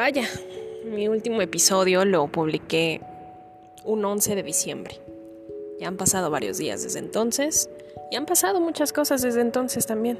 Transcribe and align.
Vaya, 0.00 0.24
mi 0.82 1.08
último 1.08 1.42
episodio 1.42 2.06
lo 2.06 2.26
publiqué 2.28 3.02
un 3.84 4.02
11 4.02 4.34
de 4.34 4.42
diciembre. 4.42 4.98
Ya 5.78 5.88
han 5.88 5.98
pasado 5.98 6.30
varios 6.30 6.56
días 6.56 6.82
desde 6.82 7.00
entonces 7.00 7.68
y 8.10 8.16
han 8.16 8.24
pasado 8.24 8.62
muchas 8.62 8.94
cosas 8.94 9.20
desde 9.20 9.42
entonces 9.42 9.84
también. 9.84 10.18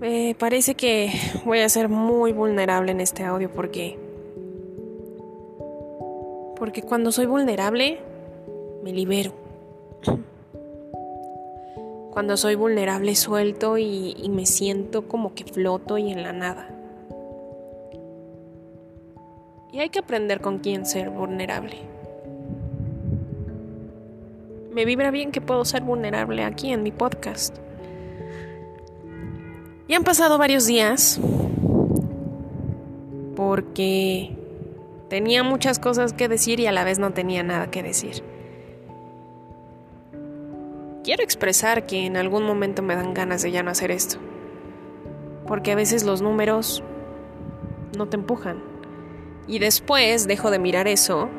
Me 0.00 0.34
parece 0.36 0.74
que 0.74 1.12
voy 1.44 1.60
a 1.60 1.68
ser 1.68 1.88
muy 1.88 2.32
vulnerable 2.32 2.90
en 2.90 3.00
este 3.00 3.22
audio 3.22 3.52
porque 3.52 3.96
porque 6.56 6.82
cuando 6.82 7.12
soy 7.12 7.26
vulnerable 7.26 8.00
me 8.82 8.92
libero. 8.92 9.30
Cuando 12.10 12.36
soy 12.36 12.56
vulnerable 12.56 13.14
suelto 13.14 13.78
y, 13.78 14.16
y 14.20 14.28
me 14.28 14.44
siento 14.44 15.06
como 15.06 15.36
que 15.36 15.44
floto 15.44 15.98
y 15.98 16.10
en 16.10 16.24
la 16.24 16.32
nada. 16.32 16.77
Y 19.78 19.80
hay 19.80 19.90
que 19.90 20.00
aprender 20.00 20.40
con 20.40 20.58
quién 20.58 20.84
ser 20.84 21.08
vulnerable. 21.08 21.76
Me 24.72 24.84
vibra 24.84 25.12
bien 25.12 25.30
que 25.30 25.40
puedo 25.40 25.64
ser 25.64 25.82
vulnerable 25.82 26.42
aquí 26.42 26.72
en 26.72 26.82
mi 26.82 26.90
podcast. 26.90 27.56
Y 29.86 29.94
han 29.94 30.02
pasado 30.02 30.36
varios 30.36 30.66
días 30.66 31.20
porque 33.36 34.36
tenía 35.08 35.44
muchas 35.44 35.78
cosas 35.78 36.12
que 36.12 36.26
decir 36.26 36.58
y 36.58 36.66
a 36.66 36.72
la 36.72 36.82
vez 36.82 36.98
no 36.98 37.12
tenía 37.12 37.44
nada 37.44 37.70
que 37.70 37.84
decir. 37.84 38.24
Quiero 41.04 41.22
expresar 41.22 41.86
que 41.86 42.04
en 42.04 42.16
algún 42.16 42.42
momento 42.42 42.82
me 42.82 42.96
dan 42.96 43.14
ganas 43.14 43.42
de 43.42 43.52
ya 43.52 43.62
no 43.62 43.70
hacer 43.70 43.92
esto. 43.92 44.18
Porque 45.46 45.70
a 45.70 45.76
veces 45.76 46.02
los 46.02 46.20
números 46.20 46.82
no 47.96 48.08
te 48.08 48.16
empujan. 48.16 48.77
Y 49.48 49.58
después 49.58 50.28
dejo 50.28 50.50
de 50.50 50.58
mirar 50.58 50.86
eso 50.86 51.30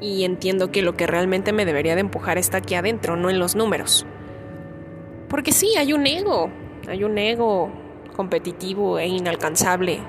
y 0.00 0.24
entiendo 0.24 0.72
que 0.72 0.82
lo 0.82 0.96
que 0.96 1.06
realmente 1.06 1.52
me 1.52 1.66
debería 1.66 1.94
de 1.94 2.00
empujar 2.00 2.38
está 2.38 2.58
aquí 2.58 2.74
adentro, 2.74 3.16
no 3.16 3.28
en 3.28 3.38
los 3.38 3.54
números. 3.54 4.06
Porque 5.28 5.52
sí, 5.52 5.76
hay 5.76 5.92
un 5.92 6.06
ego, 6.06 6.50
hay 6.88 7.04
un 7.04 7.18
ego 7.18 7.70
competitivo 8.16 8.98
e 8.98 9.06
inalcanzable 9.06 10.00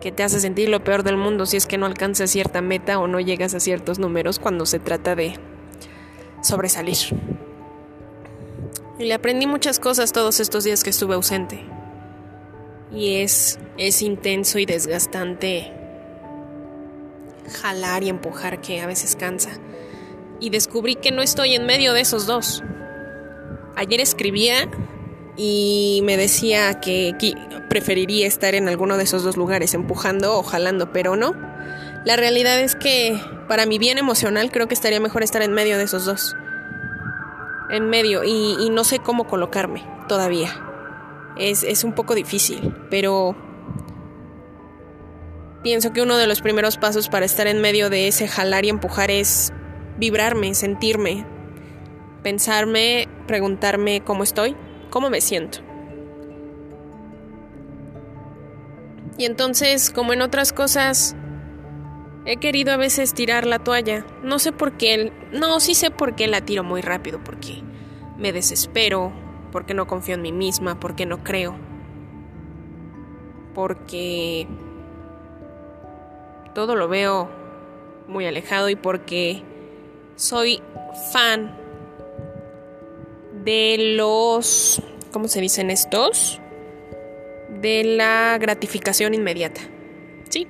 que 0.00 0.12
te 0.12 0.22
hace 0.22 0.38
sentir 0.38 0.68
lo 0.68 0.84
peor 0.84 1.02
del 1.02 1.16
mundo 1.16 1.46
si 1.46 1.56
es 1.56 1.66
que 1.66 1.78
no 1.78 1.86
alcanzas 1.86 2.30
cierta 2.30 2.60
meta 2.60 2.98
o 2.98 3.08
no 3.08 3.20
llegas 3.20 3.54
a 3.54 3.60
ciertos 3.60 3.98
números 3.98 4.38
cuando 4.38 4.66
se 4.66 4.78
trata 4.78 5.16
de 5.16 5.34
sobresalir. 6.42 6.96
Y 8.98 9.04
le 9.04 9.14
aprendí 9.14 9.46
muchas 9.46 9.80
cosas 9.80 10.12
todos 10.12 10.38
estos 10.38 10.62
días 10.62 10.84
que 10.84 10.90
estuve 10.90 11.14
ausente. 11.14 11.64
Y 12.92 13.16
es, 13.16 13.58
es 13.76 14.02
intenso 14.02 14.58
y 14.58 14.66
desgastante 14.66 15.72
jalar 17.60 18.02
y 18.02 18.08
empujar 18.08 18.60
que 18.60 18.80
a 18.80 18.86
veces 18.86 19.16
cansa. 19.16 19.50
Y 20.40 20.50
descubrí 20.50 20.96
que 20.96 21.12
no 21.12 21.22
estoy 21.22 21.54
en 21.54 21.66
medio 21.66 21.92
de 21.92 22.00
esos 22.00 22.26
dos. 22.26 22.62
Ayer 23.76 24.00
escribía 24.00 24.68
y 25.36 26.00
me 26.04 26.16
decía 26.16 26.80
que 26.80 27.14
preferiría 27.68 28.26
estar 28.26 28.54
en 28.54 28.68
alguno 28.68 28.96
de 28.96 29.04
esos 29.04 29.24
dos 29.24 29.36
lugares, 29.36 29.74
empujando 29.74 30.38
o 30.38 30.42
jalando, 30.42 30.92
pero 30.92 31.16
no. 31.16 31.34
La 32.04 32.16
realidad 32.16 32.60
es 32.60 32.76
que 32.76 33.18
para 33.48 33.66
mi 33.66 33.78
bien 33.78 33.98
emocional 33.98 34.50
creo 34.50 34.68
que 34.68 34.74
estaría 34.74 35.00
mejor 35.00 35.22
estar 35.22 35.42
en 35.42 35.52
medio 35.52 35.78
de 35.78 35.84
esos 35.84 36.04
dos. 36.04 36.36
En 37.70 37.88
medio 37.88 38.22
y, 38.24 38.56
y 38.60 38.70
no 38.70 38.84
sé 38.84 38.98
cómo 38.98 39.26
colocarme 39.26 39.84
todavía. 40.08 40.54
Es, 41.36 41.64
es 41.64 41.82
un 41.82 41.94
poco 41.94 42.14
difícil, 42.14 42.74
pero 42.90 43.34
pienso 45.64 45.94
que 45.94 46.02
uno 46.02 46.18
de 46.18 46.26
los 46.26 46.42
primeros 46.42 46.76
pasos 46.76 47.08
para 47.08 47.24
estar 47.24 47.46
en 47.46 47.60
medio 47.62 47.88
de 47.88 48.06
ese 48.06 48.28
jalar 48.28 48.66
y 48.66 48.68
empujar 48.68 49.10
es 49.10 49.50
vibrarme, 49.96 50.54
sentirme, 50.54 51.26
pensarme, 52.22 53.08
preguntarme 53.26 54.02
cómo 54.04 54.22
estoy, 54.22 54.54
cómo 54.90 55.08
me 55.08 55.22
siento. 55.22 55.60
Y 59.16 59.24
entonces, 59.24 59.90
como 59.90 60.12
en 60.12 60.20
otras 60.20 60.52
cosas, 60.52 61.16
he 62.26 62.36
querido 62.36 62.72
a 62.72 62.76
veces 62.76 63.14
tirar 63.14 63.46
la 63.46 63.58
toalla. 63.58 64.04
No 64.22 64.38
sé 64.38 64.52
por 64.52 64.76
qué, 64.76 65.12
no, 65.32 65.60
sí 65.60 65.74
sé 65.74 65.90
por 65.90 66.14
qué 66.14 66.26
la 66.26 66.42
tiro 66.42 66.62
muy 66.62 66.82
rápido, 66.82 67.24
porque 67.24 67.62
me 68.18 68.32
desespero, 68.32 69.14
porque 69.50 69.72
no 69.72 69.86
confío 69.86 70.16
en 70.16 70.22
mí 70.22 70.32
misma, 70.32 70.78
porque 70.78 71.06
no 71.06 71.24
creo. 71.24 71.56
Porque 73.54 74.46
todo 76.54 76.76
lo 76.76 76.88
veo 76.88 77.28
muy 78.06 78.26
alejado 78.26 78.68
y 78.68 78.76
porque 78.76 79.42
soy 80.16 80.62
fan 81.12 81.56
de 83.44 83.94
los, 83.96 84.80
¿cómo 85.12 85.28
se 85.28 85.40
dicen 85.40 85.70
estos? 85.70 86.40
De 87.60 87.84
la 87.84 88.38
gratificación 88.40 89.14
inmediata. 89.14 89.60
Sí, 90.28 90.46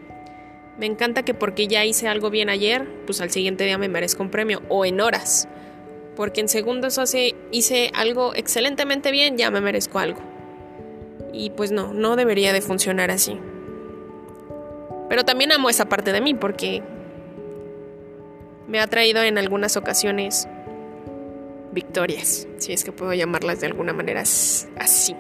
me 0.79 0.87
encanta 0.87 1.25
que 1.25 1.35
porque 1.35 1.67
ya 1.67 1.85
hice 1.85 2.09
algo 2.09 2.31
bien 2.31 2.49
ayer, 2.49 2.87
pues 3.07 3.21
al 3.21 3.31
siguiente 3.31 3.65
día 3.65 3.79
me 3.79 3.89
merezco 3.89 4.23
un 4.23 4.31
premio 4.31 4.63
o 4.69 4.85
en 4.85 5.01
horas. 5.01 5.49
Porque 6.17 6.41
en 6.41 6.49
segundos 6.49 6.99
hace, 6.99 7.35
hice 7.51 7.91
algo 7.95 8.35
excelentemente 8.35 9.11
bien, 9.11 9.37
ya 9.37 9.51
me 9.51 9.61
merezco 9.61 9.99
algo. 9.99 10.21
Y 11.33 11.51
pues 11.51 11.73
no, 11.73 11.93
no 11.93 12.15
debería 12.15 12.53
de 12.53 12.61
funcionar 12.61 13.11
así. 13.11 13.39
Pero 15.09 15.25
también 15.25 15.53
amo 15.53 15.71
esa 15.71 15.87
parte 15.87 16.13
de 16.13 16.21
mí 16.21 16.35
porque 16.35 16.83
me 18.67 18.81
ha 18.81 18.87
traído 18.87 19.23
en 19.23 19.39
algunas 19.39 19.77
ocasiones 19.77 20.49
victorias, 21.73 22.47
si 22.59 22.73
es 22.73 22.85
que 22.85 22.93
puedo 22.93 23.13
llamarlas 23.13 23.61
de 23.61 23.67
alguna 23.67 23.93
manera 23.93 24.21
así. 24.21 25.17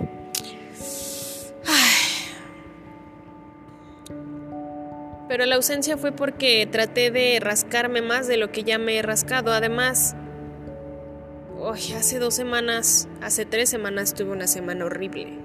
Pero 5.29 5.47
la 5.47 5.57
ausencia 5.57 5.97
fue 5.97 6.13
porque 6.13 6.67
traté 6.71 7.11
de 7.11 7.41
rascarme 7.41 8.03
más 8.03 8.29
de 8.29 8.37
lo 8.37 8.53
que 8.53 8.63
ya 8.63 8.79
me 8.79 8.97
he 8.97 9.03
rascado. 9.03 9.53
Además, 9.53 10.15
hace 11.97 12.19
dos 12.19 12.35
semanas, 12.35 13.09
hace 13.21 13.45
tres 13.45 13.69
semanas 13.69 14.15
tuve 14.15 14.31
una 14.31 14.47
semana 14.47 14.85
horrible. 14.85 15.44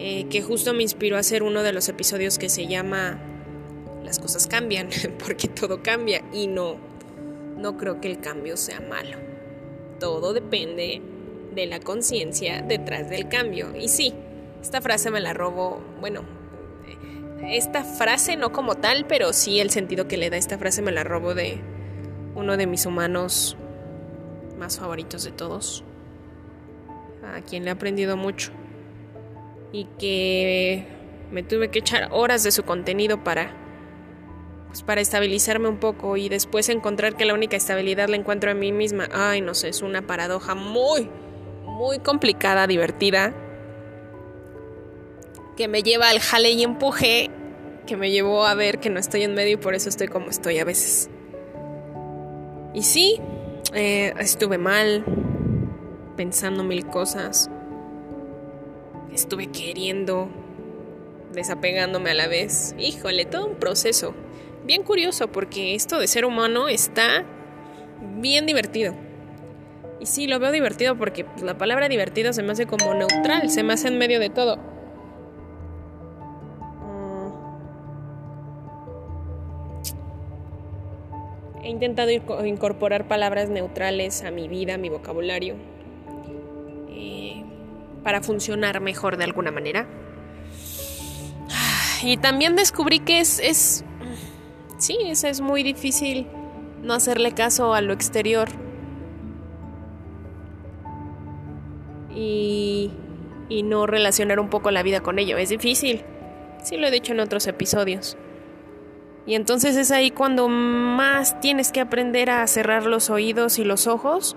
Eh, 0.00 0.28
que 0.30 0.42
justo 0.42 0.74
me 0.74 0.84
inspiró 0.84 1.16
a 1.16 1.20
hacer 1.20 1.42
uno 1.42 1.64
de 1.64 1.72
los 1.72 1.88
episodios 1.88 2.38
que 2.38 2.48
se 2.48 2.68
llama 2.68 3.18
Las 4.04 4.20
cosas 4.20 4.46
cambian, 4.46 4.90
porque 5.18 5.48
todo 5.48 5.82
cambia 5.82 6.22
y 6.32 6.46
no, 6.46 6.76
no 7.56 7.76
creo 7.76 8.00
que 8.00 8.08
el 8.08 8.20
cambio 8.20 8.56
sea 8.56 8.80
malo. 8.80 9.16
Todo 9.98 10.32
depende 10.32 11.02
de 11.52 11.66
la 11.66 11.80
conciencia 11.80 12.62
detrás 12.62 13.10
del 13.10 13.28
cambio. 13.28 13.74
Y 13.76 13.88
sí, 13.88 14.14
esta 14.62 14.80
frase 14.80 15.10
me 15.10 15.20
la 15.20 15.34
robo, 15.34 15.82
bueno, 15.98 16.22
esta 17.42 17.82
frase 17.82 18.36
no 18.36 18.52
como 18.52 18.76
tal, 18.76 19.04
pero 19.08 19.32
sí 19.32 19.58
el 19.58 19.70
sentido 19.70 20.06
que 20.06 20.16
le 20.16 20.30
da 20.30 20.36
esta 20.36 20.58
frase 20.58 20.80
me 20.80 20.92
la 20.92 21.02
robo 21.02 21.34
de 21.34 21.58
uno 22.36 22.56
de 22.56 22.68
mis 22.68 22.86
humanos 22.86 23.56
más 24.60 24.78
favoritos 24.78 25.24
de 25.24 25.32
todos, 25.32 25.82
a 27.24 27.40
quien 27.40 27.64
le 27.64 27.70
he 27.70 27.72
aprendido 27.72 28.16
mucho 28.16 28.52
y 29.72 29.84
que 29.98 30.86
me 31.30 31.42
tuve 31.42 31.70
que 31.70 31.80
echar 31.80 32.08
horas 32.12 32.42
de 32.42 32.50
su 32.50 32.62
contenido 32.62 33.22
para 33.22 33.54
pues 34.68 34.82
para 34.82 35.00
estabilizarme 35.00 35.68
un 35.68 35.78
poco 35.78 36.18
y 36.18 36.28
después 36.28 36.68
encontrar 36.68 37.16
que 37.16 37.24
la 37.24 37.32
única 37.32 37.56
estabilidad 37.56 38.08
la 38.08 38.16
encuentro 38.16 38.50
en 38.50 38.58
mí 38.58 38.70
misma. 38.70 39.08
Ay, 39.12 39.40
no 39.40 39.54
sé, 39.54 39.68
es 39.68 39.80
una 39.80 40.06
paradoja 40.06 40.54
muy 40.54 41.08
muy 41.64 42.00
complicada, 42.00 42.66
divertida 42.66 43.34
que 45.56 45.66
me 45.66 45.82
lleva 45.82 46.08
al 46.08 46.20
jale 46.20 46.52
y 46.52 46.62
empuje, 46.62 47.30
que 47.84 47.96
me 47.96 48.12
llevó 48.12 48.46
a 48.46 48.54
ver 48.54 48.78
que 48.78 48.90
no 48.90 49.00
estoy 49.00 49.24
en 49.24 49.34
medio 49.34 49.54
y 49.54 49.56
por 49.56 49.74
eso 49.74 49.88
estoy 49.88 50.06
como 50.06 50.30
estoy 50.30 50.58
a 50.58 50.64
veces. 50.64 51.10
Y 52.74 52.84
sí, 52.84 53.20
eh, 53.74 54.14
estuve 54.20 54.56
mal, 54.56 55.04
pensando 56.16 56.62
mil 56.62 56.86
cosas 56.86 57.50
estuve 59.18 59.48
queriendo, 59.48 60.28
desapegándome 61.32 62.10
a 62.10 62.14
la 62.14 62.28
vez. 62.28 62.74
Híjole, 62.78 63.24
todo 63.24 63.46
un 63.46 63.56
proceso. 63.56 64.14
Bien 64.64 64.82
curioso 64.82 65.28
porque 65.28 65.74
esto 65.74 65.98
de 65.98 66.06
ser 66.06 66.24
humano 66.24 66.68
está 66.68 67.24
bien 68.20 68.46
divertido. 68.46 68.94
Y 70.00 70.06
sí, 70.06 70.26
lo 70.28 70.38
veo 70.38 70.52
divertido 70.52 70.96
porque 70.96 71.26
la 71.42 71.58
palabra 71.58 71.88
divertido 71.88 72.32
se 72.32 72.42
me 72.42 72.52
hace 72.52 72.66
como 72.66 72.94
neutral, 72.94 73.50
se 73.50 73.62
me 73.64 73.72
hace 73.72 73.88
en 73.88 73.98
medio 73.98 74.20
de 74.20 74.30
todo. 74.30 74.56
Mm. 76.84 77.32
He 81.64 81.68
intentado 81.68 82.10
incorporar 82.46 83.08
palabras 83.08 83.50
neutrales 83.50 84.22
a 84.22 84.30
mi 84.30 84.46
vida, 84.48 84.74
a 84.74 84.78
mi 84.78 84.88
vocabulario 84.88 85.56
para 88.02 88.22
funcionar 88.22 88.80
mejor 88.80 89.16
de 89.16 89.24
alguna 89.24 89.50
manera. 89.50 89.86
Y 92.02 92.16
también 92.16 92.56
descubrí 92.56 93.00
que 93.00 93.20
es, 93.20 93.40
es 93.40 93.84
sí, 94.78 94.96
es, 95.04 95.24
es 95.24 95.40
muy 95.40 95.62
difícil 95.62 96.26
no 96.82 96.94
hacerle 96.94 97.32
caso 97.32 97.74
a 97.74 97.80
lo 97.80 97.92
exterior. 97.92 98.48
Y, 102.14 102.90
y 103.48 103.62
no 103.62 103.86
relacionar 103.86 104.40
un 104.40 104.48
poco 104.48 104.70
la 104.70 104.82
vida 104.82 105.00
con 105.00 105.18
ello. 105.18 105.36
Es 105.38 105.48
difícil. 105.48 106.04
Sí 106.62 106.76
lo 106.76 106.86
he 106.86 106.90
dicho 106.90 107.12
en 107.12 107.20
otros 107.20 107.46
episodios. 107.46 108.16
Y 109.26 109.34
entonces 109.34 109.76
es 109.76 109.90
ahí 109.90 110.10
cuando 110.10 110.48
más 110.48 111.38
tienes 111.40 111.70
que 111.70 111.80
aprender 111.80 112.30
a 112.30 112.46
cerrar 112.46 112.86
los 112.86 113.10
oídos 113.10 113.58
y 113.58 113.64
los 113.64 113.86
ojos 113.86 114.36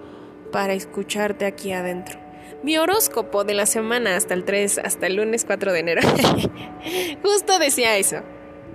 para 0.52 0.74
escucharte 0.74 1.46
aquí 1.46 1.72
adentro. 1.72 2.20
Mi 2.64 2.78
horóscopo 2.78 3.44
de 3.44 3.56
la 3.56 3.66
semana 3.66 4.16
hasta 4.16 4.36
el 4.36 4.44
3, 4.44 4.80
hasta 4.80 5.08
el 5.08 5.16
lunes 5.16 5.46
4 5.46 5.74
de 5.74 5.80
enero. 5.80 6.02
Justo 7.24 7.58
decía 7.58 7.98
eso, 7.98 8.18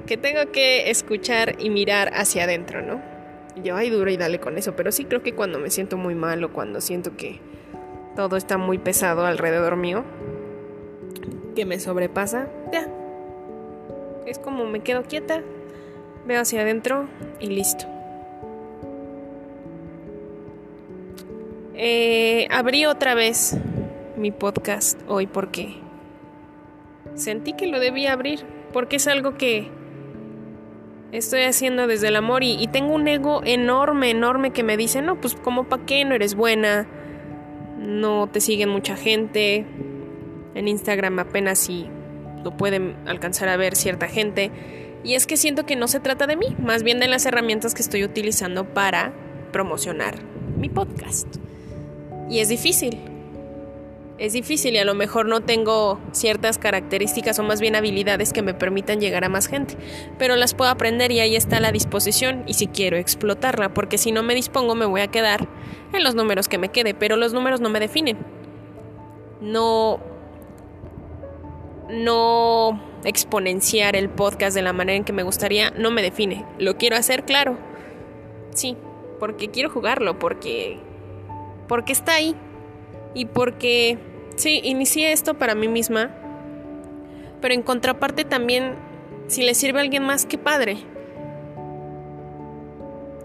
que 0.07 0.17
tengo 0.17 0.51
que 0.51 0.91
escuchar 0.91 1.55
y 1.61 1.71
mirar 1.71 2.11
hacia 2.15 2.45
adentro, 2.45 2.83
¿no? 2.83 3.01
Yo, 3.63 3.77
ay, 3.77 3.91
duro 3.91 4.11
y 4.11 4.17
dale 4.17 4.41
con 4.41 4.59
eso, 4.59 4.75
pero 4.75 4.91
sí 4.91 5.05
creo 5.05 5.23
que 5.23 5.35
cuando 5.35 5.61
me 5.61 5.71
siento 5.71 5.97
muy 5.97 6.17
mal 6.17 6.43
o 6.43 6.53
cuando 6.53 6.81
siento 6.81 7.17
que 7.17 7.41
todo 8.17 8.37
está 8.37 8.59
muy 8.59 8.79
pesado 8.79 9.25
alrededor 9.25 9.77
mío, 9.77 10.05
que 11.55 11.65
me 11.65 11.79
sobrepasa, 11.79 12.49
ya. 12.73 12.89
Es 14.27 14.41
como 14.41 14.67
me 14.67 14.81
quedo 14.81 15.05
quieta, 15.05 15.43
veo 16.27 16.41
hacia 16.41 16.63
adentro 16.63 17.09
y 17.39 17.47
listo. 17.47 17.87
Eh, 21.75 22.49
abrí 22.51 22.87
otra 22.87 23.15
vez 23.15 23.57
mi 24.17 24.31
podcast 24.31 25.01
hoy 25.09 25.27
porque 25.27 25.77
sentí 27.15 27.53
que 27.53 27.67
lo 27.67 27.81
debía 27.81 28.13
abrir, 28.13 28.41
porque 28.73 28.97
es 28.97 29.07
algo 29.07 29.37
que 29.37 29.71
estoy 31.13 31.43
haciendo 31.43 31.87
desde 31.87 32.09
el 32.09 32.17
amor 32.17 32.43
y, 32.43 32.67
tengo 32.69 32.95
un 32.95 33.09
ego 33.09 33.43
enorme, 33.45 34.11
enorme 34.11 34.51
que 34.51 34.63
me 34.63 34.77
dice, 34.77 35.03
no, 35.03 35.21
pues 35.21 35.35
como 35.35 35.65
pa' 35.65 35.85
qué, 35.87 36.05
no 36.05 36.15
eres 36.15 36.35
buena, 36.35 36.87
no 37.79 38.29
te 38.29 38.41
siguen 38.41 38.69
mucha 38.69 38.97
gente, 38.97 39.67
en 40.55 40.69
Instagram 40.69 41.19
apenas 41.19 41.59
si 41.59 41.87
lo 42.43 42.57
pueden 42.57 42.97
alcanzar 43.07 43.49
a 43.49 43.57
ver 43.57 43.77
cierta 43.77 44.09
gente. 44.09 44.51
Y 45.05 45.15
es 45.15 45.27
que 45.27 45.37
siento 45.37 45.67
que 45.67 45.77
no 45.77 45.87
se 45.89 46.01
trata 46.01 46.27
de 46.27 46.37
mí, 46.37 46.57
más 46.59 46.83
bien 46.83 46.99
de 46.99 47.09
las 47.09 47.27
herramientas 47.27 47.75
que 47.75 47.83
estoy 47.83 48.03
utilizando 48.03 48.65
para 48.65 49.13
promocionar 49.53 50.17
mi 50.57 50.69
podcast. 50.69 51.37
Y 52.29 52.41
es 52.41 52.49
difícil. 52.49 53.16
Es 54.19 54.33
difícil 54.33 54.75
y 54.75 54.79
a 54.79 54.85
lo 54.87 54.95
mejor 54.95 55.27
no 55.27 55.43
tengo 55.43 56.01
ciertas 56.13 56.57
características 56.57 57.39
o 57.39 57.43
más 57.43 57.61
bien 57.61 57.77
habilidades 57.77 58.33
que 58.33 58.41
me 58.41 58.55
permitan 58.55 58.99
llegar 58.99 59.25
a 59.25 59.29
más 59.29 59.47
gente, 59.47 59.77
pero 60.19 60.37
las 60.37 60.55
puedo 60.55 60.71
aprender 60.71 61.13
y 61.13 61.21
ahí 61.21 61.37
está 61.37 61.61
la 61.61 61.71
disposición 61.71 62.43
y 62.47 62.55
si 62.55 62.67
quiero 62.67 62.97
explotarla, 62.97 63.75
porque 63.75 63.99
si 63.99 64.13
no 64.13 64.23
me 64.23 64.35
dispongo 64.35 64.75
me 64.75 64.87
voy 64.87 65.03
a 65.03 65.09
quedar 65.09 65.47
en 65.93 66.03
los 66.03 66.15
números 66.15 66.49
que 66.49 66.57
me 66.57 66.71
quede, 66.71 66.95
pero 66.95 67.17
los 67.17 67.35
números 67.35 67.61
no 67.61 67.69
me 67.69 67.79
definen. 67.79 68.17
No 69.43 70.01
no 71.91 72.83
exponenciar 73.05 73.97
el 73.97 74.09
podcast 74.09 74.57
de 74.57 74.63
la 74.63 74.73
manera 74.73 74.97
en 74.97 75.05
que 75.05 75.13
me 75.13 75.25
gustaría 75.25 75.73
no 75.73 75.91
me 75.91 76.01
define. 76.01 76.47
Lo 76.59 76.79
quiero 76.79 76.97
hacer, 76.97 77.27
claro. 77.27 77.59
Sí, 78.55 78.79
porque 79.21 79.51
quiero 79.51 79.69
jugarlo, 79.69 80.19
porque 80.19 80.79
porque 81.69 81.93
está 81.93 82.15
ahí 82.15 82.35
y 83.17 83.25
porque 83.25 83.99
sí, 84.37 84.61
inicié 84.63 85.11
esto 85.11 85.39
para 85.39 85.55
mí 85.55 85.69
misma, 85.69 86.15
pero 87.41 87.55
en 87.55 87.63
contraparte 87.63 88.25
también, 88.25 88.75
si 89.27 89.43
le 89.43 89.55
sirve 89.55 89.79
a 89.79 89.83
alguien 89.83 90.03
más, 90.03 90.27
qué 90.27 90.37
padre. 90.37 90.77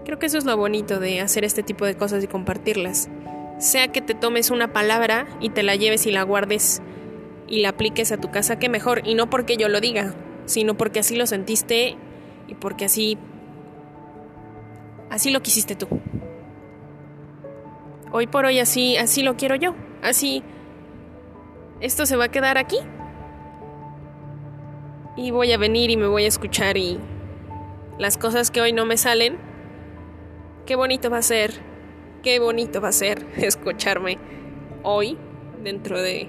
Creo 0.06 0.18
que 0.18 0.24
eso 0.24 0.38
es 0.38 0.46
lo 0.46 0.56
bonito 0.56 0.98
de 0.98 1.20
hacer 1.20 1.44
este 1.44 1.62
tipo 1.62 1.84
de 1.84 1.94
cosas 1.94 2.24
y 2.24 2.26
compartirlas. 2.26 3.10
Sea 3.58 3.88
que 3.88 4.00
te 4.00 4.14
tomes 4.14 4.50
una 4.50 4.72
palabra 4.72 5.26
y 5.40 5.50
te 5.50 5.62
la 5.62 5.76
lleves 5.76 6.06
y 6.06 6.10
la 6.10 6.22
guardes 6.22 6.80
y 7.46 7.60
la 7.60 7.68
apliques 7.68 8.12
a 8.12 8.16
tu 8.16 8.30
casa, 8.30 8.58
qué 8.58 8.70
mejor. 8.70 9.02
Y 9.04 9.14
no 9.14 9.28
porque 9.28 9.58
yo 9.58 9.68
lo 9.68 9.82
diga, 9.82 10.14
sino 10.46 10.74
porque 10.74 11.00
así 11.00 11.16
lo 11.16 11.26
sentiste 11.26 11.96
y 12.48 12.54
porque 12.54 12.86
así... 12.86 13.18
Así 15.10 15.30
lo 15.30 15.42
quisiste 15.42 15.76
tú. 15.76 15.86
Hoy 18.14 18.26
por 18.26 18.44
hoy 18.44 18.58
así, 18.58 18.98
así 18.98 19.22
lo 19.22 19.38
quiero 19.38 19.54
yo. 19.54 19.74
Así, 20.02 20.42
esto 21.80 22.04
se 22.04 22.14
va 22.14 22.24
a 22.24 22.30
quedar 22.30 22.58
aquí. 22.58 22.76
Y 25.16 25.30
voy 25.30 25.52
a 25.52 25.58
venir 25.58 25.90
y 25.90 25.96
me 25.96 26.06
voy 26.06 26.24
a 26.24 26.28
escuchar 26.28 26.76
y 26.76 27.00
las 27.98 28.18
cosas 28.18 28.50
que 28.50 28.60
hoy 28.60 28.74
no 28.74 28.84
me 28.84 28.98
salen, 28.98 29.38
qué 30.66 30.76
bonito 30.76 31.08
va 31.08 31.18
a 31.18 31.22
ser, 31.22 31.52
qué 32.22 32.38
bonito 32.38 32.82
va 32.82 32.88
a 32.88 32.92
ser 32.92 33.26
escucharme 33.36 34.18
hoy, 34.82 35.16
dentro 35.62 36.00
de 36.00 36.28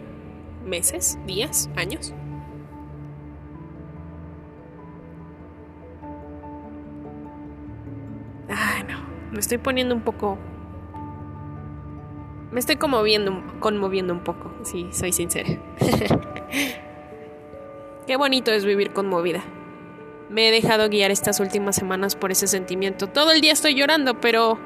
meses, 0.63 1.17
días, 1.27 1.69
años. 1.75 2.13
Ay, 8.47 8.83
no, 8.83 8.99
me 9.31 9.39
estoy 9.39 9.57
poniendo 9.57 9.93
un 9.95 10.01
poco 10.01 10.37
me 12.53 12.59
estoy 12.59 12.75
conmoviendo, 12.75 13.43
conmoviendo 13.59 14.13
un 14.13 14.19
poco, 14.19 14.51
si 14.61 14.87
soy 14.93 15.11
sincera. 15.11 15.49
Qué 18.05 18.15
bonito 18.15 18.51
es 18.51 18.63
vivir 18.63 18.93
conmovida. 18.93 19.43
Me 20.29 20.49
he 20.49 20.51
dejado 20.51 20.87
guiar 20.87 21.09
estas 21.09 21.39
últimas 21.39 21.75
semanas 21.75 22.15
por 22.15 22.31
ese 22.31 22.45
sentimiento. 22.47 23.07
Todo 23.07 23.31
el 23.31 23.41
día 23.41 23.53
estoy 23.53 23.73
llorando, 23.73 24.21
pero 24.21 24.59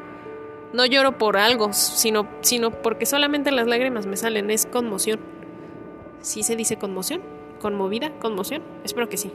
no 0.73 0.85
lloro 0.85 1.17
por 1.17 1.37
algo, 1.37 1.71
sino, 1.71 2.27
sino 2.41 2.71
porque 2.71 3.05
solamente 3.05 3.51
las 3.51 3.67
lágrimas 3.67 4.05
me 4.05 4.17
salen. 4.17 4.51
Es 4.51 4.65
conmoción. 4.65 5.21
¿Sí 6.19 6.43
se 6.43 6.57
dice 6.57 6.77
conmoción? 6.77 7.21
¿Conmovida? 7.61 8.11
¿Conmoción? 8.19 8.63
Espero 8.83 9.07
que 9.07 9.15
sí. 9.15 9.31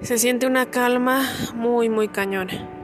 Se 0.00 0.18
siente 0.18 0.48
una 0.48 0.66
calma 0.66 1.22
muy, 1.54 1.88
muy 1.88 2.08
cañona. 2.08 2.77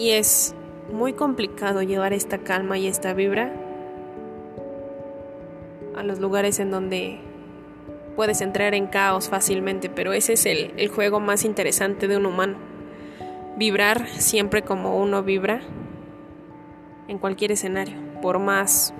Y 0.00 0.12
es 0.12 0.54
muy 0.90 1.12
complicado 1.12 1.82
llevar 1.82 2.14
esta 2.14 2.38
calma 2.38 2.78
y 2.78 2.86
esta 2.86 3.12
vibra 3.12 3.52
a 5.94 6.02
los 6.02 6.20
lugares 6.20 6.58
en 6.58 6.70
donde 6.70 7.20
puedes 8.16 8.40
entrar 8.40 8.72
en 8.72 8.86
caos 8.86 9.28
fácilmente, 9.28 9.90
pero 9.90 10.14
ese 10.14 10.32
es 10.32 10.46
el, 10.46 10.72
el 10.78 10.88
juego 10.88 11.20
más 11.20 11.44
interesante 11.44 12.08
de 12.08 12.16
un 12.16 12.24
humano. 12.24 12.56
Vibrar 13.58 14.08
siempre 14.08 14.62
como 14.62 14.96
uno 14.96 15.22
vibra 15.22 15.60
en 17.06 17.18
cualquier 17.18 17.52
escenario, 17.52 17.98
por 18.22 18.38
más 18.38 18.94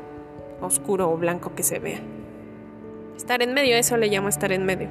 oscuro 0.61 1.11
o 1.11 1.17
blanco 1.17 1.55
que 1.55 1.63
se 1.63 1.79
vea. 1.79 2.03
Estar 3.17 3.41
en 3.41 3.55
medio, 3.55 3.75
eso 3.75 3.97
le 3.97 4.09
llamo 4.09 4.29
estar 4.29 4.53
en 4.53 4.67
medio. 4.67 4.91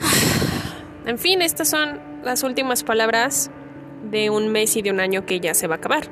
En 1.06 1.18
fin, 1.18 1.40
estas 1.40 1.70
son 1.70 2.00
las 2.24 2.42
últimas 2.42 2.84
palabras 2.84 3.50
de 4.02 4.30
un 4.30 4.48
mes 4.48 4.76
y 4.76 4.82
de 4.82 4.90
un 4.90 5.00
año 5.00 5.26
que 5.26 5.40
ya 5.40 5.54
se 5.54 5.66
va 5.66 5.76
a 5.76 5.78
acabar. 5.78 6.04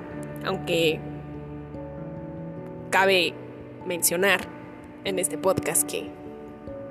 Aunque 0.45 1.01
cabe 2.91 3.35
mencionar 3.87 4.41
en 5.05 5.19
este 5.19 5.39
podcast 5.39 5.89
que 5.89 6.11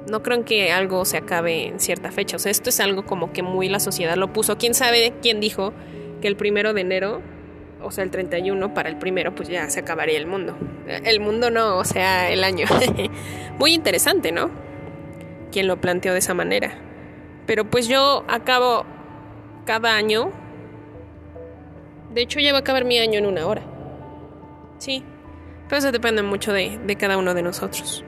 no 0.09 0.23
creo 0.23 0.45
que 0.45 0.71
algo 0.71 1.05
se 1.05 1.17
acabe 1.17 1.67
en 1.67 1.79
cierta 1.79 2.11
fecha. 2.11 2.37
O 2.37 2.39
sea, 2.39 2.51
esto 2.51 2.69
es 2.69 2.79
algo 2.79 3.05
como 3.05 3.33
que 3.33 3.43
muy 3.43 3.69
la 3.69 3.79
sociedad 3.79 4.15
lo 4.15 4.31
puso. 4.33 4.57
¿Quién 4.57 4.73
sabe 4.73 5.13
quién 5.21 5.39
dijo 5.39 5.73
que 6.21 6.27
el 6.27 6.35
primero 6.35 6.73
de 6.73 6.81
enero, 6.81 7.21
o 7.81 7.91
sea, 7.91 8.03
el 8.03 8.11
31 8.11 8.73
para 8.73 8.89
el 8.89 8.97
primero, 8.97 9.35
pues 9.35 9.49
ya 9.49 9.69
se 9.69 9.81
acabaría 9.81 10.17
el 10.17 10.27
mundo? 10.27 10.57
El 10.87 11.19
mundo 11.19 11.51
no, 11.51 11.77
o 11.77 11.85
sea, 11.85 12.31
el 12.31 12.43
año. 12.43 12.67
muy 13.59 13.73
interesante, 13.73 14.31
¿no? 14.31 14.49
Quien 15.51 15.67
lo 15.67 15.79
planteó 15.79 16.13
de 16.13 16.19
esa 16.19 16.33
manera. 16.33 16.73
Pero 17.45 17.69
pues 17.69 17.87
yo 17.87 18.23
acabo 18.27 18.85
cada 19.65 19.95
año 19.95 20.31
de 22.17 22.23
hecho, 22.23 22.39
ya 22.39 22.51
va 22.51 22.57
a 22.57 22.61
acabar 22.61 22.83
mi 22.83 22.97
año 22.97 23.19
en 23.19 23.27
una 23.27 23.45
hora. 23.45 23.61
Sí, 24.79 25.03
pero 25.69 25.77
eso 25.77 25.91
depende 25.91 26.23
mucho 26.23 26.51
de, 26.51 26.79
de 26.83 26.95
cada 26.95 27.15
uno 27.15 27.35
de 27.35 27.43
nosotros. 27.43 28.03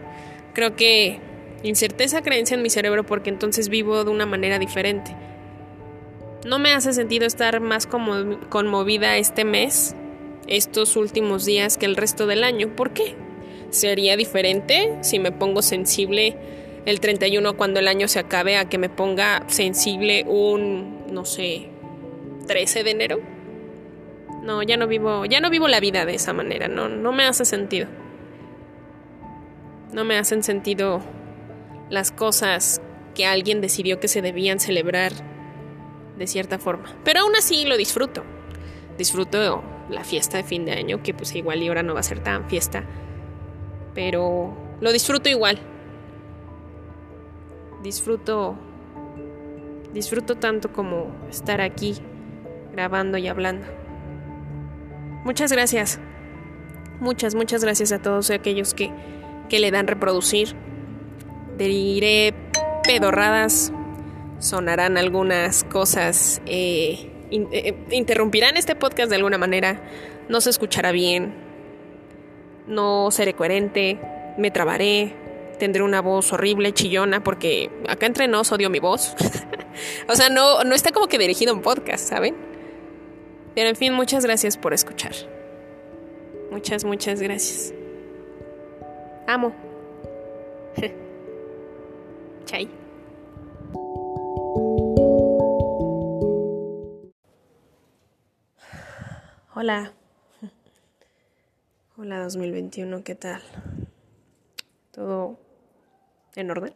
Creo 0.55 0.75
que 0.75 1.19
incerteza 1.61 2.23
creencia 2.23 2.55
en 2.55 2.63
mi 2.63 2.71
cerebro 2.71 3.05
porque 3.05 3.29
entonces 3.29 3.69
vivo 3.69 4.03
de 4.03 4.09
una 4.09 4.25
manera 4.25 4.57
diferente. 4.57 5.15
No 6.43 6.57
me 6.57 6.73
hace 6.73 6.93
sentido 6.93 7.27
estar 7.27 7.59
más 7.59 7.85
conmovida 7.85 9.17
este 9.17 9.45
mes, 9.45 9.95
estos 10.47 10.95
últimos 10.95 11.45
días, 11.45 11.77
que 11.77 11.85
el 11.85 11.95
resto 11.95 12.25
del 12.25 12.43
año. 12.43 12.75
¿Por 12.75 12.93
qué? 12.93 13.15
¿Sería 13.69 14.17
diferente 14.17 14.97
si 15.01 15.19
me 15.19 15.31
pongo 15.31 15.61
sensible 15.61 16.35
el 16.87 16.99
31 16.99 17.55
cuando 17.55 17.79
el 17.79 17.87
año 17.87 18.07
se 18.07 18.17
acabe 18.17 18.57
a 18.57 18.67
que 18.69 18.79
me 18.79 18.89
ponga 18.89 19.43
sensible 19.49 20.25
un, 20.27 21.13
no 21.13 21.25
sé, 21.25 21.67
13 22.47 22.83
de 22.83 22.89
enero? 22.89 23.38
No, 24.49 24.63
ya 24.63 24.77
no 24.77 24.87
vivo, 24.87 25.25
ya 25.25 25.41
no 25.41 25.51
vivo 25.51 25.67
la 25.67 25.79
vida 25.79 26.05
de 26.05 26.15
esa 26.15 26.33
manera, 26.33 26.67
no, 26.67 26.89
no 26.89 27.11
me 27.11 27.23
hace 27.25 27.45
sentido. 27.45 27.87
No 29.93 30.05
me 30.05 30.17
hacen 30.17 30.41
sentido 30.41 31.01
las 31.91 32.11
cosas 32.11 32.81
que 33.13 33.27
alguien 33.27 33.61
decidió 33.61 33.99
que 33.99 34.07
se 34.07 34.23
debían 34.23 34.59
celebrar 34.59 35.11
de 36.17 36.25
cierta 36.25 36.57
forma. 36.57 36.95
Pero 37.03 37.19
aún 37.19 37.35
así 37.35 37.65
lo 37.65 37.77
disfruto. 37.77 38.23
Disfruto 38.97 39.61
la 39.87 40.03
fiesta 40.03 40.37
de 40.37 40.43
fin 40.43 40.65
de 40.65 40.71
año, 40.71 41.03
que 41.03 41.13
pues 41.13 41.35
igual 41.35 41.61
y 41.61 41.67
ahora 41.67 41.83
no 41.83 41.93
va 41.93 41.99
a 41.99 42.03
ser 42.03 42.23
tan 42.23 42.49
fiesta. 42.49 42.85
Pero 43.93 44.57
lo 44.81 44.91
disfruto 44.91 45.29
igual. 45.29 45.59
Disfruto. 47.83 48.55
Disfruto 49.93 50.37
tanto 50.37 50.73
como 50.73 51.11
estar 51.29 51.61
aquí 51.61 51.97
grabando 52.71 53.19
y 53.19 53.27
hablando. 53.27 53.67
Muchas 55.23 55.51
gracias. 55.51 55.99
Muchas, 56.99 57.35
muchas 57.35 57.63
gracias 57.63 57.91
a 57.91 57.99
todos 57.99 58.29
aquellos 58.29 58.73
que, 58.73 58.91
que 59.47 59.59
le 59.59 59.71
dan 59.71 59.87
reproducir. 59.87 60.55
Diré 61.57 62.33
pedorradas. 62.83 63.71
Sonarán 64.39 64.97
algunas 64.97 65.63
cosas. 65.65 66.41
Eh, 66.45 67.11
eh, 67.31 67.75
interrumpirán 67.91 68.57
este 68.57 68.75
podcast 68.75 69.09
de 69.09 69.17
alguna 69.17 69.37
manera. 69.37 69.81
No 70.29 70.41
se 70.41 70.49
escuchará 70.49 70.91
bien. 70.91 71.33
No 72.67 73.11
seré 73.11 73.33
coherente. 73.33 73.99
Me 74.37 74.51
trabaré. 74.51 75.15
Tendré 75.57 75.83
una 75.83 76.01
voz 76.01 76.31
horrible, 76.31 76.73
chillona, 76.73 77.21
porque 77.21 77.69
acá 77.89 78.05
entre 78.05 78.29
nos 78.29 78.49
odio 78.53 78.69
mi 78.69 78.79
voz. 78.79 79.13
o 80.07 80.15
sea, 80.15 80.29
no, 80.29 80.63
no 80.63 80.73
está 80.73 80.91
como 80.91 81.07
que 81.07 81.17
dirigido 81.17 81.53
un 81.53 81.61
podcast, 81.61 82.07
¿saben? 82.07 82.48
Pero 83.59 83.71
en 83.71 83.75
fin, 83.75 83.91
muchas 83.91 84.23
gracias 84.23 84.55
por 84.55 84.73
escuchar. 84.73 85.11
Muchas, 86.49 86.85
muchas 86.85 87.21
gracias. 87.21 87.73
Amo. 89.27 89.53
Chai. 92.45 92.69
Hola. 99.53 99.91
Hola 101.97 102.19
2021, 102.23 103.03
¿qué 103.03 103.15
tal? 103.15 103.41
¿Todo 104.91 105.37
en 106.37 106.49
orden? 106.49 106.73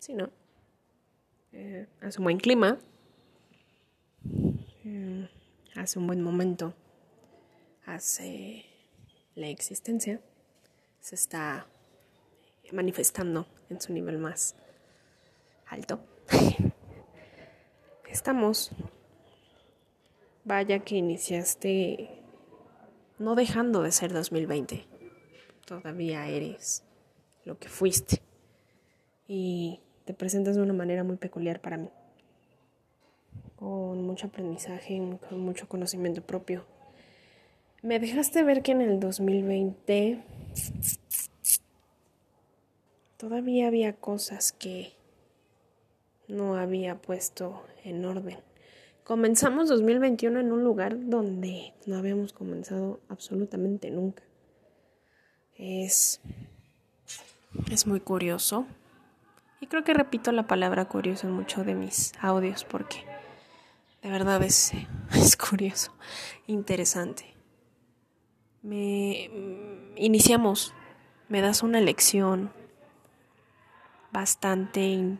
Sí, 0.00 0.12
¿no? 0.12 0.28
Eh, 1.52 1.86
hace 2.02 2.18
un 2.18 2.24
buen 2.24 2.36
clima. 2.40 2.76
Eh, 4.84 5.30
hace 5.76 5.98
un 5.98 6.06
buen 6.06 6.22
momento. 6.22 6.74
Hace 7.86 8.64
la 9.34 9.48
existencia. 9.48 10.20
Se 11.00 11.14
está 11.14 11.66
manifestando 12.72 13.46
en 13.68 13.80
su 13.80 13.92
nivel 13.92 14.18
más 14.18 14.56
alto. 15.66 16.00
Estamos 18.08 18.70
Vaya 20.46 20.80
que 20.80 20.96
iniciaste 20.96 22.10
no 23.18 23.34
dejando 23.34 23.82
de 23.82 23.90
ser 23.92 24.12
2020. 24.12 24.84
Todavía 25.64 26.26
eres 26.26 26.84
lo 27.46 27.58
que 27.58 27.70
fuiste. 27.70 28.20
Y 29.26 29.80
te 30.04 30.12
presentas 30.12 30.56
de 30.56 30.60
una 30.60 30.74
manera 30.74 31.02
muy 31.02 31.16
peculiar 31.16 31.62
para 31.62 31.78
mí. 31.78 31.88
Con 33.64 34.02
mucho 34.02 34.26
aprendizaje, 34.26 35.00
con 35.26 35.40
mucho 35.40 35.66
conocimiento 35.68 36.20
propio. 36.20 36.66
Me 37.80 37.98
dejaste 37.98 38.42
ver 38.42 38.62
que 38.62 38.72
en 38.72 38.82
el 38.82 39.00
2020 39.00 40.22
todavía 43.16 43.68
había 43.68 43.94
cosas 43.94 44.52
que 44.52 44.92
no 46.28 46.56
había 46.56 46.96
puesto 47.00 47.64
en 47.84 48.04
orden 48.04 48.36
Comenzamos 49.04 49.68
2021 49.68 50.40
en 50.40 50.50
un 50.52 50.64
lugar 50.64 50.96
donde 50.98 51.74
no 51.86 51.96
habíamos 51.96 52.32
comenzado 52.32 53.00
absolutamente 53.10 53.90
nunca. 53.90 54.22
Es, 55.56 56.22
es 57.70 57.86
muy 57.86 58.00
curioso. 58.00 58.66
Y 59.60 59.66
creo 59.66 59.84
que 59.84 59.92
repito 59.92 60.32
la 60.32 60.46
palabra 60.46 60.86
curioso 60.86 61.26
en 61.26 61.34
muchos 61.34 61.66
de 61.66 61.74
mis 61.74 62.12
audios 62.18 62.64
porque 62.64 63.13
de 64.04 64.10
verdad 64.10 64.42
es, 64.42 64.72
es 65.12 65.36
curioso, 65.36 65.92
interesante. 66.46 67.34
Me 68.62 69.30
iniciamos, 69.96 70.74
me 71.28 71.40
das 71.40 71.62
una 71.62 71.80
lección 71.80 72.52
bastante 74.12 75.18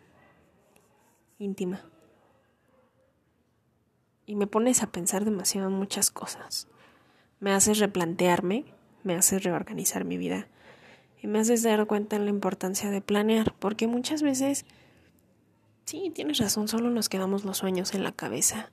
íntima 1.37 1.83
y 4.25 4.35
me 4.35 4.47
pones 4.47 4.81
a 4.81 4.91
pensar 4.91 5.25
demasiado 5.25 5.67
en 5.67 5.73
muchas 5.73 6.11
cosas. 6.11 6.67
Me 7.39 7.51
haces 7.51 7.79
replantearme, 7.79 8.65
me 9.03 9.15
haces 9.15 9.43
reorganizar 9.43 10.05
mi 10.05 10.17
vida 10.17 10.47
y 11.21 11.27
me 11.27 11.39
haces 11.39 11.63
dar 11.63 11.85
cuenta 11.87 12.15
en 12.15 12.25
la 12.25 12.31
importancia 12.31 12.89
de 12.91 13.01
planear, 13.01 13.53
porque 13.57 13.87
muchas 13.87 14.21
veces, 14.21 14.65
sí, 15.85 16.11
tienes 16.13 16.39
razón, 16.39 16.67
solo 16.67 16.89
nos 16.89 17.09
quedamos 17.09 17.45
los 17.45 17.57
sueños 17.57 17.93
en 17.93 18.03
la 18.03 18.11
cabeza 18.11 18.71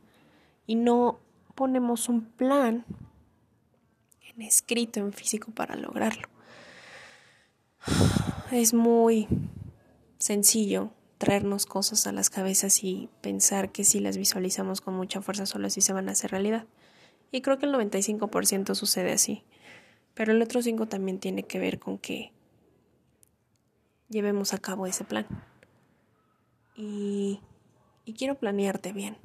y 0.66 0.74
no 0.74 1.20
ponemos 1.54 2.08
un 2.08 2.24
plan 2.24 2.84
en 4.34 4.42
escrito, 4.42 5.00
en 5.00 5.12
físico 5.12 5.52
para 5.52 5.76
lograrlo. 5.76 6.28
Es 8.50 8.74
muy 8.74 9.28
sencillo 10.18 10.90
traernos 11.18 11.66
cosas 11.66 12.06
a 12.06 12.12
las 12.12 12.30
cabezas 12.30 12.82
y 12.82 13.08
pensar 13.20 13.70
que 13.70 13.84
si 13.84 14.00
las 14.00 14.16
visualizamos 14.16 14.80
con 14.80 14.94
mucha 14.94 15.22
fuerza 15.22 15.46
solo 15.46 15.68
así 15.68 15.80
se 15.80 15.92
van 15.92 16.08
a 16.08 16.12
hacer 16.12 16.32
realidad. 16.32 16.66
Y 17.30 17.40
creo 17.40 17.58
que 17.58 17.66
el 17.66 17.72
95% 17.72 18.74
sucede 18.74 19.12
así. 19.12 19.42
Pero 20.14 20.32
el 20.32 20.42
otro 20.42 20.60
5% 20.60 20.88
también 20.88 21.18
tiene 21.18 21.44
que 21.44 21.58
ver 21.58 21.78
con 21.78 21.96
que 21.98 22.32
llevemos 24.08 24.52
a 24.52 24.58
cabo 24.58 24.86
ese 24.86 25.04
plan. 25.04 25.26
Y, 26.76 27.40
quiero 28.16 28.34
planearte 28.36 28.92
bien. 28.92 29.16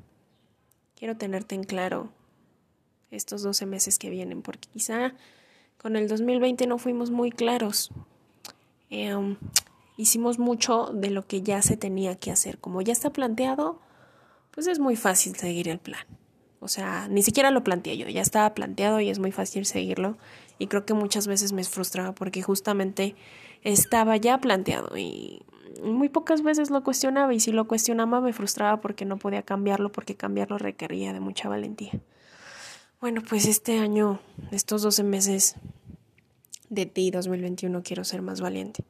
Quiero 0.95 1.17
tenerte 1.17 1.55
en 1.55 1.63
claro 1.63 2.09
estos 3.11 3.43
12 3.43 3.65
meses 3.65 3.99
que 3.99 4.09
vienen, 4.09 4.41
porque 4.41 4.67
quizá 4.69 5.13
con 5.77 5.95
el 5.95 6.07
2020 6.07 6.67
no 6.67 6.77
fuimos 6.77 7.11
muy 7.11 7.31
claros. 7.31 7.91
Um, 8.89 9.37
hicimos 9.97 10.39
mucho 10.39 10.91
de 10.93 11.09
lo 11.09 11.27
que 11.27 11.41
ya 11.41 11.61
se 11.61 11.77
tenía 11.77 12.15
que 12.15 12.31
hacer. 12.31 12.57
Como 12.59 12.81
ya 12.81 12.93
está 12.93 13.11
planteado, 13.11 13.79
pues 14.51 14.67
es 14.67 14.79
muy 14.79 14.95
fácil 14.95 15.35
seguir 15.35 15.69
el 15.69 15.79
plan. 15.79 16.05
O 16.59 16.67
sea, 16.67 17.07
ni 17.07 17.21
siquiera 17.21 17.51
lo 17.51 17.63
planteé 17.63 17.97
yo, 17.97 18.07
ya 18.07 18.21
estaba 18.21 18.53
planteado 18.55 18.99
y 18.99 19.09
es 19.09 19.19
muy 19.19 19.31
fácil 19.31 19.65
seguirlo. 19.65 20.17
Y 20.57 20.67
creo 20.67 20.85
que 20.85 20.93
muchas 20.93 21.27
veces 21.27 21.53
me 21.53 21.63
frustraba 21.63 22.13
porque 22.13 22.41
justamente 22.41 23.15
estaba 23.61 24.17
ya 24.17 24.39
planteado 24.39 24.97
y 24.97 25.43
muy 25.81 26.09
pocas 26.09 26.41
veces 26.41 26.69
lo 26.69 26.83
cuestionaba 26.83 27.33
y 27.33 27.39
si 27.39 27.51
lo 27.51 27.67
cuestionaba 27.67 28.21
me 28.21 28.33
frustraba 28.33 28.81
porque 28.81 29.05
no 29.05 29.17
podía 29.17 29.41
cambiarlo 29.43 29.91
porque 29.91 30.15
cambiarlo 30.15 30.57
requería 30.57 31.13
de 31.13 31.19
mucha 31.19 31.49
valentía. 31.49 31.93
Bueno, 32.99 33.21
pues 33.27 33.45
este 33.45 33.79
año, 33.79 34.19
estos 34.51 34.81
12 34.81 35.03
meses 35.03 35.55
de 36.69 36.85
ti 36.85 37.11
2021 37.11 37.81
quiero 37.83 38.03
ser 38.03 38.21
más 38.21 38.41
valiente 38.41 38.83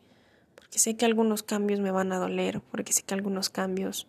porque 0.68 0.80
sé 0.80 0.98
que 0.98 1.06
algunos 1.06 1.44
cambios 1.44 1.80
me 1.80 1.92
van 1.92 2.12
a 2.12 2.18
doler, 2.18 2.60
porque 2.60 2.92
sé 2.92 3.02
que 3.04 3.14
algunos 3.14 3.50
cambios 3.50 4.06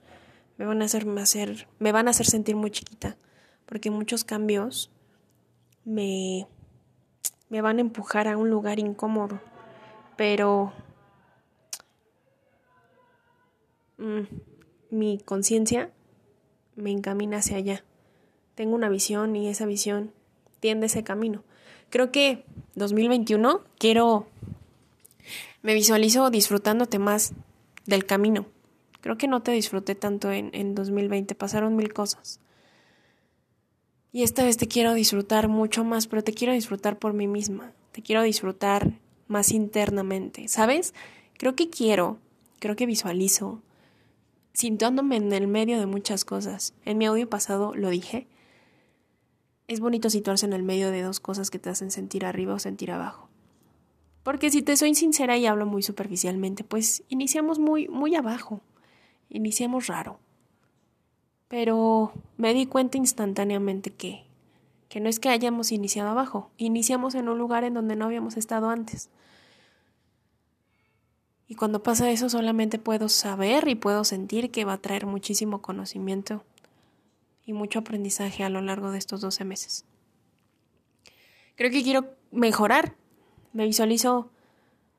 me 0.56 0.66
van 0.66 0.82
a 0.82 0.86
hacer, 0.86 1.68
me 1.78 1.92
van 1.92 2.08
a 2.08 2.10
hacer 2.10 2.26
sentir 2.26 2.56
muy 2.56 2.72
chiquita, 2.72 3.16
porque 3.64 3.92
muchos 3.92 4.24
cambios 4.24 4.90
me, 5.84 6.48
me 7.48 7.60
van 7.60 7.78
a 7.78 7.82
empujar 7.82 8.26
a 8.26 8.36
un 8.36 8.50
lugar 8.50 8.80
incómodo, 8.80 9.40
pero 10.16 10.72
mm, 13.98 14.22
mi 14.90 15.18
conciencia 15.18 15.90
me 16.76 16.90
encamina 16.90 17.38
hacia 17.38 17.56
allá. 17.56 17.84
Tengo 18.54 18.74
una 18.74 18.88
visión 18.88 19.36
y 19.36 19.48
esa 19.48 19.66
visión 19.66 20.12
tiende 20.60 20.86
ese 20.86 21.04
camino. 21.04 21.44
Creo 21.90 22.10
que 22.10 22.44
2021 22.74 23.62
quiero 23.78 24.26
me 25.62 25.74
visualizo 25.74 26.30
disfrutándote 26.30 26.98
más 26.98 27.32
del 27.86 28.06
camino. 28.06 28.46
Creo 29.00 29.18
que 29.18 29.28
no 29.28 29.42
te 29.42 29.52
disfruté 29.52 29.94
tanto 29.94 30.30
en, 30.32 30.50
en 30.52 30.74
2020, 30.74 31.34
pasaron 31.34 31.76
mil 31.76 31.92
cosas. 31.92 32.40
Y 34.12 34.22
esta 34.22 34.44
vez 34.44 34.56
te 34.56 34.66
quiero 34.66 34.94
disfrutar 34.94 35.48
mucho 35.48 35.84
más, 35.84 36.06
pero 36.06 36.24
te 36.24 36.32
quiero 36.32 36.52
disfrutar 36.52 36.98
por 36.98 37.12
mí 37.12 37.26
misma, 37.26 37.72
te 37.92 38.02
quiero 38.02 38.22
disfrutar 38.22 38.92
más 39.26 39.52
internamente, 39.52 40.48
¿sabes? 40.48 40.94
Creo 41.36 41.54
que 41.54 41.68
quiero, 41.68 42.18
creo 42.58 42.74
que 42.74 42.86
visualizo, 42.86 43.60
sintiéndome 44.52 45.16
en 45.16 45.32
el 45.32 45.46
medio 45.46 45.78
de 45.78 45.86
muchas 45.86 46.24
cosas. 46.24 46.74
En 46.84 46.98
mi 46.98 47.06
audio 47.06 47.28
pasado 47.28 47.74
lo 47.74 47.90
dije. 47.90 48.26
Es 49.66 49.80
bonito 49.80 50.10
situarse 50.10 50.46
en 50.46 50.52
el 50.52 50.62
medio 50.62 50.90
de 50.90 51.02
dos 51.02 51.20
cosas 51.20 51.50
que 51.50 51.58
te 51.58 51.70
hacen 51.70 51.90
sentir 51.90 52.24
arriba 52.24 52.54
o 52.54 52.58
sentir 52.58 52.90
abajo 52.90 53.28
Porque 54.22 54.50
si 54.50 54.62
te 54.62 54.76
soy 54.76 54.94
sincera 54.94 55.36
y 55.36 55.46
hablo 55.46 55.66
muy 55.66 55.82
superficialmente, 55.82 56.64
pues 56.64 57.02
iniciamos 57.08 57.58
muy, 57.58 57.88
muy 57.88 58.14
abajo. 58.14 58.60
Iniciamos 59.28 59.86
raro. 59.86 60.18
Pero 61.48 62.12
me 62.36 62.54
di 62.54 62.66
cuenta 62.66 62.98
instantáneamente 62.98 63.90
que, 63.90 64.24
que 64.88 65.00
no 65.00 65.08
es 65.08 65.20
que 65.20 65.28
hayamos 65.28 65.72
iniciado 65.72 66.10
abajo, 66.10 66.50
iniciamos 66.56 67.14
en 67.14 67.28
un 67.28 67.38
lugar 67.38 67.64
en 67.64 67.74
donde 67.74 67.96
no 67.96 68.06
habíamos 68.06 68.36
estado 68.36 68.70
antes. 68.70 69.10
Y 71.48 71.54
cuando 71.54 71.82
pasa 71.82 72.10
eso 72.10 72.28
solamente 72.28 72.78
puedo 72.78 73.08
saber 73.08 73.68
y 73.68 73.74
puedo 73.74 74.04
sentir 74.04 74.50
que 74.50 74.66
va 74.66 74.74
a 74.74 74.82
traer 74.82 75.06
muchísimo 75.06 75.62
conocimiento 75.62 76.44
y 77.46 77.54
mucho 77.54 77.78
aprendizaje 77.78 78.44
a 78.44 78.50
lo 78.50 78.60
largo 78.60 78.90
de 78.90 78.98
estos 78.98 79.22
12 79.22 79.46
meses. 79.46 79.86
Creo 81.56 81.70
que 81.70 81.82
quiero 81.82 82.14
mejorar. 82.30 82.96
Me 83.54 83.64
visualizo 83.64 84.30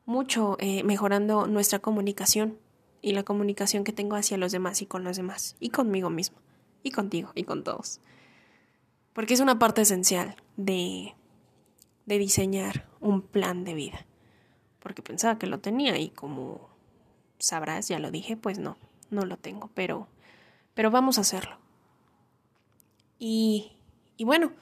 mucho 0.06 0.56
eh, 0.58 0.82
mejorando 0.82 1.46
nuestra 1.46 1.78
comunicación 1.78 2.58
y 3.00 3.12
la 3.12 3.22
comunicación 3.22 3.84
que 3.84 3.92
tengo 3.92 4.16
hacia 4.16 4.36
los 4.36 4.50
demás 4.50 4.82
y 4.82 4.86
con 4.86 5.04
los 5.04 5.16
demás 5.16 5.54
y 5.60 5.70
conmigo 5.70 6.10
mismo 6.10 6.38
y 6.82 6.90
contigo 6.90 7.30
y 7.36 7.44
con 7.44 7.62
todos. 7.62 8.00
Porque 9.12 9.34
es 9.34 9.40
una 9.40 9.60
parte 9.60 9.82
esencial 9.82 10.34
de, 10.56 11.14
de 12.06 12.18
diseñar 12.18 12.88
un 12.98 13.22
plan 13.22 13.62
de 13.62 13.74
vida 13.74 14.06
porque 14.80 15.02
pensaba 15.02 15.38
que 15.38 15.46
lo 15.46 15.60
tenía 15.60 15.96
y 15.98 16.10
como 16.10 16.68
sabrás, 17.38 17.88
ya 17.88 17.98
lo 17.98 18.10
dije, 18.10 18.36
pues 18.36 18.58
no, 18.58 18.76
no 19.10 19.24
lo 19.24 19.36
tengo, 19.36 19.70
pero, 19.74 20.08
pero 20.74 20.90
vamos 20.90 21.18
a 21.18 21.22
hacerlo. 21.22 21.56
Y, 23.18 23.72
y 24.16 24.24
bueno, 24.24 24.52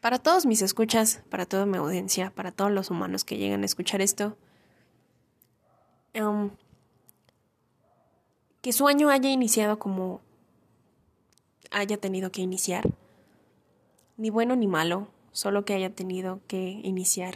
para 0.00 0.18
todos 0.18 0.46
mis 0.46 0.62
escuchas, 0.62 1.22
para 1.30 1.46
toda 1.46 1.66
mi 1.66 1.78
audiencia, 1.78 2.30
para 2.30 2.52
todos 2.52 2.70
los 2.70 2.90
humanos 2.90 3.24
que 3.24 3.38
llegan 3.38 3.62
a 3.62 3.66
escuchar 3.66 4.02
esto, 4.02 4.36
um, 6.14 6.50
que 8.60 8.72
su 8.72 8.88
año 8.88 9.10
haya 9.10 9.30
iniciado 9.30 9.78
como 9.78 10.20
haya 11.70 11.96
tenido 11.96 12.30
que 12.30 12.42
iniciar, 12.42 12.84
ni 14.16 14.30
bueno 14.30 14.56
ni 14.56 14.66
malo, 14.66 15.08
solo 15.32 15.64
que 15.64 15.74
haya 15.74 15.90
tenido 15.94 16.40
que 16.46 16.80
iniciar 16.82 17.34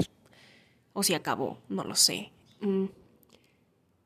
o 0.93 1.03
si 1.03 1.15
acabó, 1.15 1.59
no 1.69 1.85
lo 1.85 1.95
sé. 1.95 2.33
Mm. 2.61 2.87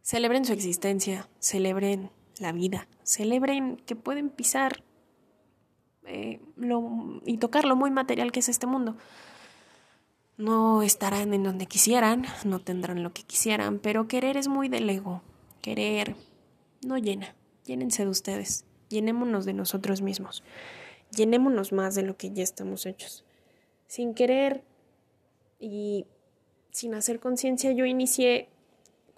Celebren 0.03 0.45
su 0.45 0.53
existencia, 0.53 1.29
celebren 1.39 2.11
la 2.39 2.53
vida, 2.53 2.89
celebren 3.05 3.77
que 3.87 3.95
pueden 3.95 4.31
pisar 4.31 4.83
eh, 6.05 6.41
lo, 6.57 7.21
y 7.25 7.39
tocar 7.39 7.65
lo 7.65 7.77
muy 7.77 7.91
material 7.91 8.33
que 8.33 8.41
es 8.41 8.49
este 8.49 8.67
mundo. 8.67 8.97
No 10.37 10.83
estarán 10.83 11.35
en 11.35 11.45
donde 11.45 11.67
quisieran, 11.67 12.27
no 12.45 12.59
tendrán 12.59 13.03
lo 13.03 13.13
que 13.13 13.23
quisieran, 13.23 13.79
pero 13.79 14.09
querer 14.09 14.37
es 14.37 14.49
muy 14.49 14.69
del 14.69 14.91
ego. 14.91 15.23
Querer 15.61 16.17
no 16.85 16.99
llena. 16.99 17.37
Llénense 17.65 18.05
de 18.05 18.11
ustedes, 18.11 18.65
llenémonos 18.89 19.45
de 19.45 19.53
nosotros 19.53 20.03
mismos, 20.03 20.43
llenémonos 21.15 21.73
más 21.73 21.95
de 21.95 22.03
lo 22.03 22.17
que 22.17 22.33
ya 22.33 22.43
estamos 22.43 22.87
hechos. 22.87 23.25
Sin 23.87 24.15
querer 24.15 24.65
y 25.61 26.07
sin 26.73 26.95
hacer 26.95 27.21
conciencia, 27.21 27.71
yo 27.73 27.85
inicié 27.85 28.49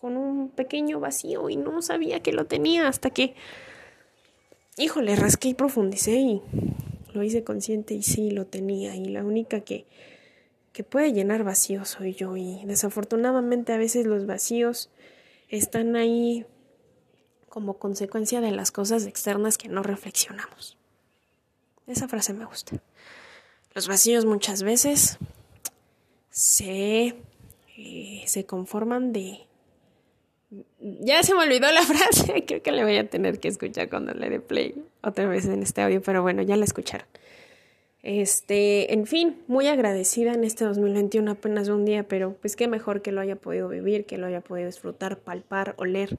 con 0.01 0.17
un 0.19 0.51
pequeño 0.51 1.01
vacío 1.01 1.49
y 1.49 1.57
no 1.57 1.81
sabía 1.81 2.21
que 2.21 2.33
lo 2.33 2.45
tenía 2.45 2.89
hasta 2.89 3.11
que, 3.11 3.35
híjole, 4.77 5.17
rasqué 5.17 5.49
y 5.49 5.55
profundicé 5.55 6.17
y 6.17 6.43
lo 7.15 7.23
hice 7.23 7.45
consciente 7.45 7.95
y 7.95 8.03
sí 8.03 8.31
lo 8.31 8.45
tenía. 8.45 8.97
Y 8.97 9.07
la 9.07 9.25
única 9.25 9.61
que, 9.61 9.87
que 10.73 10.85
puede 10.85 11.13
llenar 11.13 11.45
vacíos 11.45 11.89
soy 11.89 12.13
yo. 12.15 12.37
Y 12.37 12.65
desafortunadamente 12.67 13.73
a 13.73 13.79
veces 13.79 14.05
los 14.05 14.27
vacíos 14.27 14.91
están 15.49 15.97
ahí 15.97 16.45
como 17.49 17.79
consecuencia 17.79 18.41
de 18.41 18.51
las 18.51 18.73
cosas 18.73 19.07
externas 19.07 19.57
que 19.57 19.69
no 19.69 19.85
reflexionamos. 19.85 20.77
Esa 21.87 22.09
frase 22.09 22.35
me 22.35 22.45
gusta. 22.45 22.83
Los 23.75 23.87
vacíos 23.87 24.25
muchas 24.25 24.65
veces 24.65 25.19
se 26.31 27.15
eh, 27.77 28.23
se 28.27 28.47
conforman 28.47 29.13
de... 29.13 29.41
Ya 30.81 31.23
se 31.23 31.35
me 31.35 31.43
olvidó 31.43 31.71
la 31.73 31.83
frase, 31.83 32.45
creo 32.47 32.63
que 32.63 32.73
le 32.73 32.85
voy 32.85 32.97
a 32.97 33.09
tener 33.09 33.41
que 33.41 33.49
escuchar 33.49 33.89
cuando 33.89 34.15
le 34.15 34.31
dé 34.31 34.41
play 34.41 34.75
otra 35.03 35.27
vez 35.27 35.47
en 35.47 35.63
este 35.63 35.83
audio, 35.83 36.01
pero 36.01 36.23
bueno, 36.23 36.43
ya 36.43 36.57
la 36.57 36.65
escucharon. 36.65 37.07
Este, 38.03 38.93
en 38.93 39.07
fin, 39.07 39.43
muy 39.47 39.67
agradecida 39.67 40.35
en 40.35 40.45
este 40.45 40.65
2021, 40.67 41.31
apenas 41.31 41.69
un 41.69 41.87
día, 41.87 42.07
pero 42.07 42.35
pues 42.35 42.55
qué 42.55 42.69
mejor 42.69 43.01
que 43.01 43.13
lo 43.13 43.21
haya 43.23 43.37
podido 43.37 43.69
vivir, 43.69 44.05
que 44.05 44.19
lo 44.19 44.27
haya 44.27 44.43
podido 44.43 44.67
disfrutar, 44.67 45.19
palpar, 45.19 45.75
oler, 45.79 46.19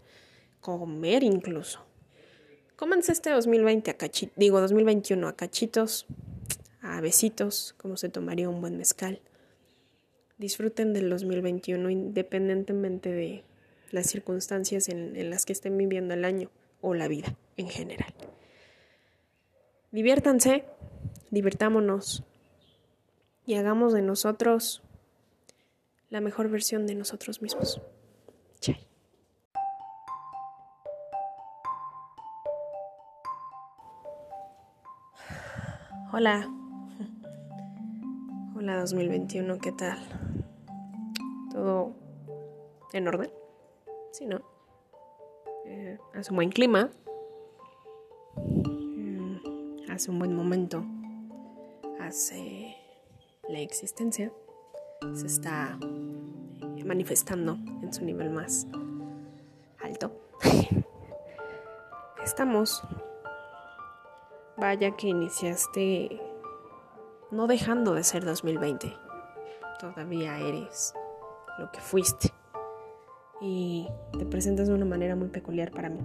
comer 0.61 1.23
incluso. 1.23 1.85
Cómanse 2.75 3.11
este 3.11 3.29
2020 3.29 3.91
a 3.91 3.93
cachitos, 3.93 4.35
digo 4.35 4.59
2021 4.59 5.27
a 5.27 5.35
cachitos, 5.35 6.07
a 6.81 6.99
besitos, 7.01 7.75
como 7.77 7.97
se 7.97 8.09
tomaría 8.09 8.49
un 8.49 8.61
buen 8.61 8.77
mezcal 8.77 9.21
disfruten 10.37 10.93
del 10.93 11.09
2021 11.09 11.89
independientemente 11.89 13.11
de 13.11 13.43
las 13.91 14.07
circunstancias 14.07 14.89
en, 14.89 15.29
las 15.29 15.45
que 15.45 15.53
estén 15.53 15.77
viviendo 15.77 16.13
el 16.13 16.25
año 16.25 16.49
o 16.81 16.93
la 16.93 17.07
vida 17.07 17.35
en 17.57 17.69
general. 17.69 18.13
Diviértanse, 19.91 20.65
divirtámonos 21.31 22.23
y 23.45 23.55
hagamos 23.55 23.93
de 23.93 24.01
nosotros 24.01 24.81
la 26.09 26.21
mejor 26.21 26.49
versión 26.49 26.85
de 26.85 26.95
nosotros 26.95 27.41
mismos. 27.41 27.81
Chai. 28.59 28.85
Hola. 36.11 36.64
Hola 38.65 38.80
2021, 38.80 39.60
¿qué 39.60 39.71
tal? 39.71 39.99
¿Todo 41.51 41.93
en 42.93 43.08
orden? 43.08 43.32
Sí, 44.12 44.25
¿no? 44.25 44.41
Eh, 45.67 45.99
hace 46.15 46.32
un 46.32 46.38
buen 46.38 46.49
clima. 46.49 46.89
Mm, 48.36 49.91
hace 49.91 50.10
un 50.10 50.17
buen 50.17 50.34
momento. 50.34 50.84
Hace 51.99 52.75
la 53.47 53.60
existencia. 53.60 54.34
Se 55.13 55.28
está 55.28 55.78
manifestando 56.84 57.60
en 57.84 57.93
su 57.93 58.04
nivel 58.04 58.32
más 58.32 58.65
alto. 59.80 60.12
Estamos. 62.23 62.82
Vaya 64.58 64.89
que 64.97 65.10
iniciaste 65.10 66.24
no 67.31 67.47
dejando 67.47 67.93
de 67.93 68.03
ser 68.03 68.23
2020. 68.23 68.93
Todavía 69.79 70.38
eres 70.39 70.93
lo 71.59 71.71
que 71.71 71.79
fuiste. 71.79 72.29
Y 73.41 73.88
te 74.17 74.25
presentas 74.25 74.67
de 74.67 74.73
una 74.73 74.85
manera 74.85 75.15
muy 75.15 75.27
peculiar 75.27 75.71
para 75.71 75.89
mí. 75.89 75.99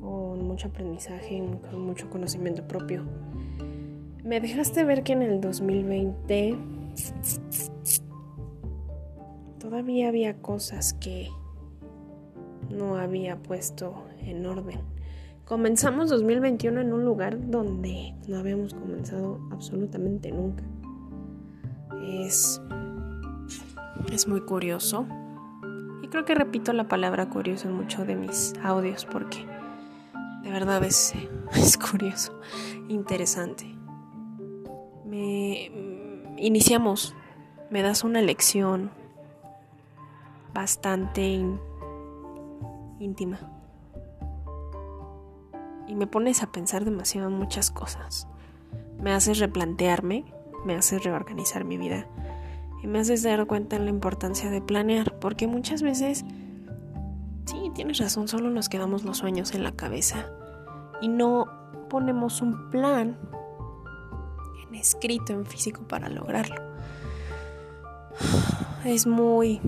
Con 0.00 0.46
mucho 0.46 0.68
aprendizaje, 0.68 1.42
con 1.70 1.86
mucho 1.86 2.10
conocimiento 2.10 2.66
propio. 2.66 3.04
Me 4.22 4.40
dejaste 4.40 4.84
ver 4.84 5.02
que 5.02 5.12
en 5.12 5.22
el 5.22 5.40
2020 5.40 6.56
todavía 9.58 10.08
había 10.08 10.40
cosas 10.40 10.94
que 10.94 11.28
no 12.70 12.96
había 12.96 13.36
puesto 13.36 14.04
en 14.20 14.46
orden 14.46 14.93
Comenzamos 15.44 16.08
2021 16.08 16.80
en 16.80 16.92
un 16.94 17.04
lugar 17.04 17.50
donde 17.50 18.14
no 18.26 18.38
habíamos 18.38 18.72
comenzado 18.72 19.46
absolutamente 19.52 20.32
nunca. 20.32 20.64
Es, 22.02 22.62
es 24.10 24.26
muy 24.26 24.40
curioso. 24.40 25.06
Y 26.02 26.08
creo 26.08 26.24
que 26.24 26.34
repito 26.34 26.72
la 26.72 26.88
palabra 26.88 27.28
curioso 27.28 27.68
en 27.68 27.74
muchos 27.74 28.06
de 28.06 28.16
mis 28.16 28.54
audios 28.62 29.04
porque 29.04 29.46
de 30.42 30.50
verdad 30.50 30.82
es, 30.82 31.12
es 31.54 31.76
curioso, 31.76 32.40
interesante. 32.88 33.66
Me 35.04 35.70
iniciamos, 36.38 37.14
me 37.68 37.82
das 37.82 38.02
una 38.02 38.22
lección 38.22 38.90
bastante 40.54 41.38
íntima 42.98 43.63
y 45.86 45.94
me 45.94 46.06
pones 46.06 46.42
a 46.42 46.50
pensar 46.50 46.84
demasiado 46.84 47.28
en 47.28 47.34
muchas 47.34 47.70
cosas. 47.70 48.26
Me 49.00 49.12
haces 49.12 49.38
replantearme, 49.38 50.24
me 50.64 50.74
haces 50.74 51.04
reorganizar 51.04 51.64
mi 51.64 51.76
vida 51.76 52.06
y 52.82 52.86
me 52.86 52.98
haces 52.98 53.22
dar 53.22 53.46
cuenta 53.46 53.76
en 53.76 53.84
la 53.84 53.90
importancia 53.90 54.50
de 54.50 54.60
planear, 54.60 55.18
porque 55.18 55.46
muchas 55.46 55.82
veces, 55.82 56.24
sí, 57.46 57.70
tienes 57.74 57.98
razón, 57.98 58.28
solo 58.28 58.50
nos 58.50 58.68
quedamos 58.68 59.04
los 59.04 59.18
sueños 59.18 59.54
en 59.54 59.62
la 59.62 59.72
cabeza 59.72 60.26
y 61.00 61.08
no 61.08 61.46
ponemos 61.88 62.40
un 62.42 62.70
plan 62.70 63.18
en 64.66 64.74
escrito, 64.74 65.32
en 65.32 65.46
físico 65.46 65.86
para 65.88 66.08
lograrlo. 66.08 66.56
es 68.84 69.06
muy 69.06 69.60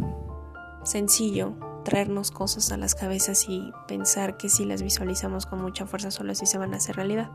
sencillo 0.84 1.54
traernos 1.86 2.32
cosas 2.32 2.72
a 2.72 2.76
las 2.76 2.96
cabezas 2.96 3.46
y 3.48 3.72
pensar 3.86 4.36
que 4.36 4.48
si 4.48 4.64
las 4.64 4.82
visualizamos 4.82 5.46
con 5.46 5.62
mucha 5.62 5.86
fuerza 5.86 6.10
solo 6.10 6.32
así 6.32 6.44
se 6.44 6.58
van 6.58 6.74
a 6.74 6.78
hacer 6.78 6.96
realidad. 6.96 7.30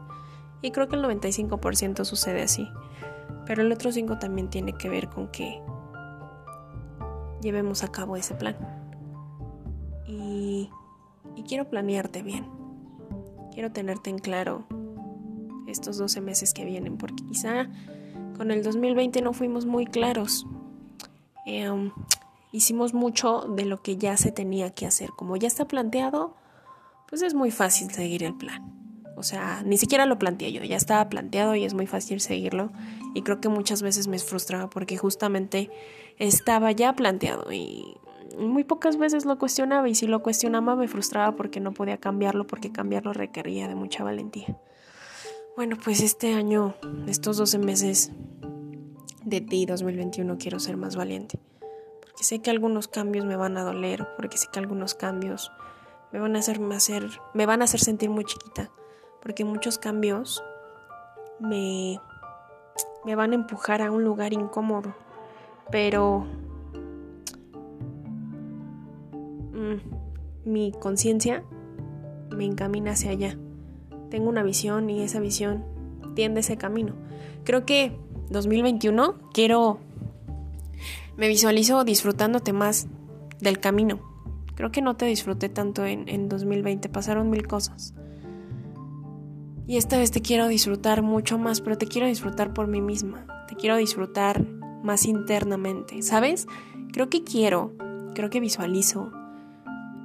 Y 0.62 0.72
creo 0.72 0.90
que 0.90 0.98
el 0.98 1.04
95% 1.04 2.04
sucede 2.04 2.42
así. 2.42 2.68
Pero 3.46 3.62
el 3.62 3.72
otro 3.72 3.94
5 3.94 4.20
también 4.20 4.50
tiene 4.50 4.74
que 4.74 4.90
ver 4.90 5.08
con 5.08 5.30
que 5.30 5.62
llevemos 7.42 7.86
a 7.86 7.88
cabo 7.88 8.18
ese 8.18 8.36
plan. 8.36 8.58
Y, 10.06 10.70
y 11.38 11.44
quiero 11.44 11.70
planearte 11.70 12.22
bien. 12.22 12.46
Quiero 13.54 13.72
tenerte 13.72 14.10
en 14.10 14.20
claro 14.20 14.66
estos 15.66 15.98
12 15.98 16.20
meses 16.20 16.54
que 16.54 16.66
vienen, 16.66 16.98
porque 16.98 17.24
quizá 17.24 17.70
con 18.36 18.52
el 18.52 18.64
2020 18.64 19.22
no 19.22 19.32
fuimos 19.32 19.66
muy 19.66 19.86
claros. 19.86 20.46
Em, 21.46 21.92
hicimos 22.52 22.94
mucho 22.94 23.42
de 23.56 23.66
lo 23.66 23.82
que 23.82 23.98
ya 23.98 24.18
se 24.18 24.32
tenía 24.32 24.72
que 24.72 24.86
hacer. 24.86 25.10
Como 25.16 25.38
ya 25.38 25.48
está 25.48 25.68
planteado, 25.68 26.36
pues 27.08 27.22
es 27.22 27.34
muy 27.34 27.52
fácil 27.52 27.92
seguir 27.92 28.24
el 28.24 28.36
plan. 28.36 28.82
O 29.16 29.24
sea, 29.24 29.62
ni 29.64 29.78
siquiera 29.78 30.06
lo 30.06 30.18
planteé 30.18 30.52
yo, 30.52 30.64
ya 30.64 30.78
estaba 30.78 31.08
planteado 31.10 31.56
y 31.56 31.64
es 31.64 31.74
muy 31.74 31.86
fácil 31.86 32.22
seguirlo. 32.22 32.72
Y 33.14 33.22
creo 33.22 33.40
que 33.40 33.50
muchas 33.50 33.82
veces 33.82 34.08
me 34.08 34.18
frustraba 34.18 34.70
porque 34.70 34.98
justamente 34.98 35.70
estaba 36.18 36.72
ya 36.72 36.96
planteado 36.96 37.52
y 37.52 37.98
muy 38.38 38.64
pocas 38.64 38.98
veces 38.98 39.26
lo 39.26 39.38
cuestionaba 39.38 39.90
y 39.90 39.96
si 39.96 40.08
lo 40.08 40.24
cuestionaba 40.24 40.76
me 40.76 40.88
frustraba 40.88 41.36
porque 41.36 41.60
no 41.60 41.74
podía 41.74 41.98
cambiarlo 41.98 42.48
porque 42.48 42.72
cambiarlo 42.72 43.14
requería 43.14 43.68
de 43.68 43.76
mucha 43.76 44.04
valentía. 44.04 44.58
Bueno, 45.56 45.78
pues 45.84 46.02
este 46.02 46.34
año, 46.34 46.76
estos 47.08 47.38
12 47.38 47.60
meses 47.60 48.12
de 49.24 49.42
ti 49.42 49.66
2021 49.66 50.38
quiero 50.38 50.60
ser 50.60 50.78
más 50.78 50.96
valiente. 50.96 51.40
Sé 52.22 52.40
que 52.40 52.50
algunos 52.50 52.88
cambios 52.88 53.26
me 53.26 53.36
van 53.36 53.58
a 53.58 53.64
doler, 53.64 54.08
porque 54.16 54.38
sé 54.38 54.48
que 54.52 54.60
algunos 54.60 54.96
cambios 54.96 55.52
me 56.14 56.20
van 56.20 56.36
a 56.36 56.40
hacer, 56.40 56.62
hacer, 56.72 57.10
me 57.34 57.46
van 57.46 57.62
a 57.62 57.66
hacer 57.66 57.80
sentir 57.80 58.10
muy 58.10 58.24
chiquita, 58.24 58.72
porque 59.22 59.44
muchos 59.44 59.78
cambios 59.78 60.44
me, 61.40 62.00
me 63.04 63.16
van 63.16 63.32
a 63.32 63.36
empujar 63.36 63.82
a 63.82 63.92
un 63.92 64.04
lugar 64.04 64.34
incómodo, 64.34 64.96
pero 65.72 66.26
mm, 69.52 70.46
mi 70.46 70.72
conciencia 70.72 71.44
me 72.30 72.46
encamina 72.46 72.92
hacia 72.92 73.12
allá 73.12 73.38
tengo 74.12 74.30
una 74.30 74.44
visión 74.44 74.92
y 74.92 75.02
esa 75.02 75.20
visión 75.20 75.64
tiende 76.14 76.42
ese 76.42 76.58
camino. 76.58 76.94
Creo 77.44 77.66
que 77.66 77.98
2021 78.30 79.16
quiero, 79.34 79.80
me 81.18 81.28
visualizo 81.28 81.84
disfrutándote 81.84 82.54
más 82.54 82.88
del 83.40 83.60
camino. 83.60 84.00
Creo 84.56 84.72
que 84.72 84.82
no 84.82 84.96
te 84.96 85.06
disfruté 85.06 85.50
tanto 85.50 85.86
en, 85.86 86.08
en 86.08 86.30
2020, 86.30 86.90
pasaron 86.90 87.30
mil 87.30 87.48
cosas. 87.48 87.94
Y 89.68 89.78
esta 89.78 89.98
vez 89.98 90.12
te 90.12 90.22
quiero 90.22 90.48
disfrutar 90.48 91.02
mucho 91.02 91.38
más, 91.38 91.62
pero 91.62 91.78
te 91.78 91.88
quiero 91.88 92.08
disfrutar 92.08 92.54
por 92.54 92.68
mí 92.68 92.82
misma. 92.82 93.26
Te 93.48 93.56
quiero 93.56 93.78
disfrutar 93.78 94.46
más 94.84 95.06
internamente, 95.06 96.02
¿sabes? 96.02 96.48
Creo 96.92 97.10
que 97.10 97.24
quiero, 97.24 97.74
creo 98.14 98.30
que 98.30 98.40
visualizo, 98.40 99.12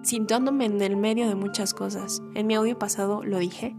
sintiéndome 0.03 0.67
en 0.67 0.81
el 0.81 0.97
medio 0.97 1.29
de 1.29 1.35
muchas 1.35 1.75
cosas. 1.75 2.23
En 2.35 2.47
mi 2.47 2.55
audio 2.55 2.79
pasado 2.79 3.25
lo 3.25 3.39
dije, 3.39 3.75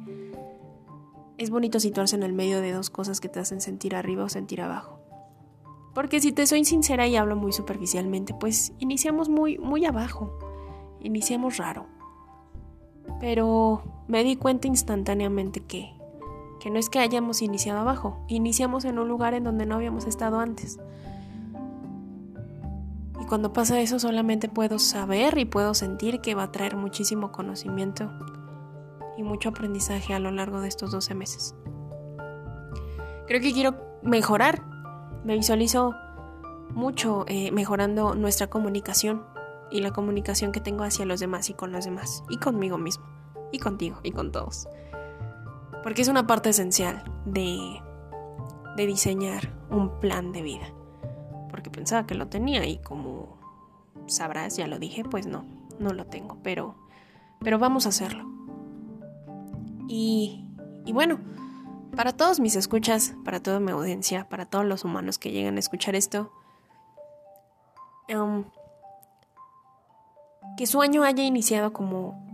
es 1.38 1.50
bonito 1.50 1.80
situarse 1.80 2.16
en 2.16 2.24
el 2.24 2.34
medio 2.34 2.62
de 2.62 2.72
dos 2.72 2.90
cosas 2.90 3.22
que 3.22 3.30
te 3.30 3.40
hacen 3.40 3.62
sentir 3.62 3.96
arriba 3.96 4.24
o 4.24 4.30
sentir 4.30 4.62
abajo. 4.62 5.07
Porque 5.98 6.22
si 6.22 6.32
te 6.32 6.46
soy 6.46 6.64
sincera 6.64 7.08
y 7.08 7.16
hablo 7.16 7.36
muy 7.36 7.52
superficialmente, 7.52 8.36
pues 8.36 8.72
iniciamos 8.78 9.30
muy, 9.30 9.58
muy 9.58 9.84
abajo. 9.84 10.32
Iniciamos 11.02 11.58
raro. 11.58 11.88
Pero 13.20 13.82
me 14.08 14.24
di 14.24 14.36
cuenta 14.36 14.68
instantáneamente 14.68 15.62
que, 15.62 15.92
que 16.60 16.70
no 16.70 16.78
es 16.78 16.92
que 16.92 17.00
hayamos 17.00 17.42
iniciado 17.42 17.80
abajo, 17.80 18.24
iniciamos 18.28 18.86
en 18.86 19.00
un 19.00 19.08
lugar 19.08 19.34
en 19.34 19.44
donde 19.44 19.66
no 19.66 19.74
habíamos 19.74 20.06
estado 20.06 20.40
antes. 20.40 20.80
Y 23.20 23.26
cuando 23.26 23.52
pasa 23.52 23.80
eso 23.80 23.98
solamente 23.98 24.50
puedo 24.50 24.78
saber 24.78 25.40
y 25.40 25.46
puedo 25.46 25.74
sentir 25.74 26.22
que 26.22 26.36
va 26.36 26.44
a 26.44 26.52
traer 26.52 26.76
muchísimo 26.76 27.32
conocimiento 27.32 28.12
y 29.18 29.24
mucho 29.24 29.50
aprendizaje 29.50 30.14
a 30.14 30.20
lo 30.20 30.30
largo 30.30 30.62
de 30.62 30.68
estos 30.68 30.92
12 30.92 31.16
meses. 31.16 31.56
Creo 33.26 33.42
que 33.42 33.52
quiero 33.52 33.78
mejorar. 34.04 34.77
Me 35.28 35.36
visualizo 35.36 35.94
mucho 36.74 37.26
eh, 37.28 37.52
mejorando 37.52 38.16
nuestra 38.16 38.48
comunicación 38.48 39.26
y 39.70 39.82
la 39.82 39.92
comunicación 39.92 40.54
que 40.54 40.62
tengo 40.62 40.86
hacia 40.86 41.06
los 41.06 41.20
demás 41.20 41.50
y 41.50 41.54
con 41.54 41.74
los 41.74 41.84
demás 41.84 42.24
y 42.30 42.38
conmigo 42.38 42.78
mismo 42.78 43.04
y 43.52 43.60
contigo 43.60 44.00
y 44.04 44.12
con 44.12 44.32
todos. 44.32 44.70
Porque 45.84 46.02
es 46.02 46.08
una 46.08 46.26
parte 46.28 46.52
esencial 46.52 47.04
de, 47.26 47.82
de 48.78 48.86
diseñar 48.86 49.54
un 49.70 50.00
plan 50.00 50.32
de 50.32 50.44
vida. 50.44 50.74
Porque 51.50 51.70
pensaba 51.70 52.08
que 52.08 52.16
lo 52.16 52.28
tenía 52.28 52.66
y 52.66 52.78
como 52.78 53.38
sabrás, 54.06 54.56
ya 54.56 54.66
lo 54.68 54.80
dije, 54.80 55.04
pues 55.04 55.28
no, 55.28 55.44
no 55.78 55.92
lo 55.92 56.06
tengo, 56.06 56.38
pero, 56.42 56.76
pero 57.42 57.60
vamos 57.60 57.86
a 57.86 57.90
hacerlo. 57.90 58.26
Y, 59.90 60.46
bueno, 60.94 61.20
para 61.96 62.14
todos 62.14 62.40
mis 62.40 62.56
escuchas, 62.56 63.16
para 63.24 63.42
toda 63.42 63.60
mi 63.60 63.72
audiencia, 63.72 64.28
para 64.30 64.46
todos 64.46 64.66
los 64.66 64.84
humanos 64.84 65.18
que 65.18 65.32
llegan 65.32 65.58
a 65.58 65.60
escuchar 65.60 65.96
esto, 65.96 66.32
em, 68.08 68.46
que 70.58 70.68
su 70.68 70.82
año 70.82 71.04
haya 71.04 71.24
iniciado 71.24 71.74
como 71.74 72.26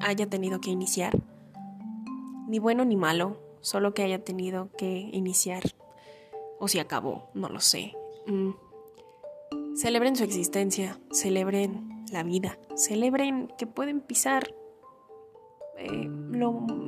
haya 0.00 0.28
tenido 0.28 0.60
que 0.60 0.70
iniciar, 0.70 1.12
ni 2.48 2.58
bueno 2.58 2.84
ni 2.84 2.96
malo, 2.96 3.38
solo 3.60 3.94
que 3.94 4.02
haya 4.02 4.24
tenido 4.24 4.70
que 4.76 5.10
iniciar, 5.12 5.62
o 6.58 6.68
si 6.68 6.78
acabó, 6.78 7.30
no 7.34 7.48
lo 7.48 7.60
sé. 7.60 7.94
Mm. 8.26 8.50
Celebren 9.76 10.16
su 10.16 10.24
existencia, 10.24 10.98
celebren 11.10 12.04
la 12.10 12.22
vida, 12.22 12.58
celebren 12.76 13.48
que 13.56 13.66
pueden 13.66 14.00
pisar 14.00 14.54
eh, 15.78 16.10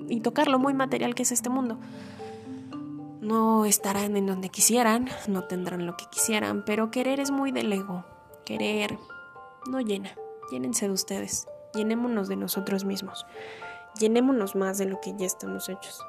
y 0.08 0.20
tocar 0.20 0.48
lo 0.48 0.58
muy 0.58 0.74
material 0.74 1.14
que 1.14 1.22
es 1.22 1.32
este 1.32 1.50
mundo. 1.50 1.78
No 3.20 3.64
estarán 3.64 4.16
en 4.16 4.26
donde 4.26 4.50
quisieran, 4.50 5.08
no 5.28 5.44
tendrán 5.44 5.86
lo 5.86 5.96
que 5.96 6.04
quisieran, 6.10 6.64
pero 6.64 6.90
querer 6.90 7.20
es 7.20 7.30
muy 7.30 7.52
del 7.52 7.72
ego. 7.72 8.04
Querer 8.44 8.98
no 9.70 9.80
llena. 9.80 10.10
Llénense 10.50 10.86
de 10.86 10.92
ustedes. 10.92 11.48
Llenémonos 11.74 12.28
de 12.28 12.36
nosotros 12.36 12.84
mismos. 12.84 13.26
Llenémonos 13.98 14.56
más 14.56 14.78
de 14.78 14.86
lo 14.86 15.00
que 15.00 15.14
ya 15.16 15.24
estamos 15.24 15.68
hechos. 15.68 16.04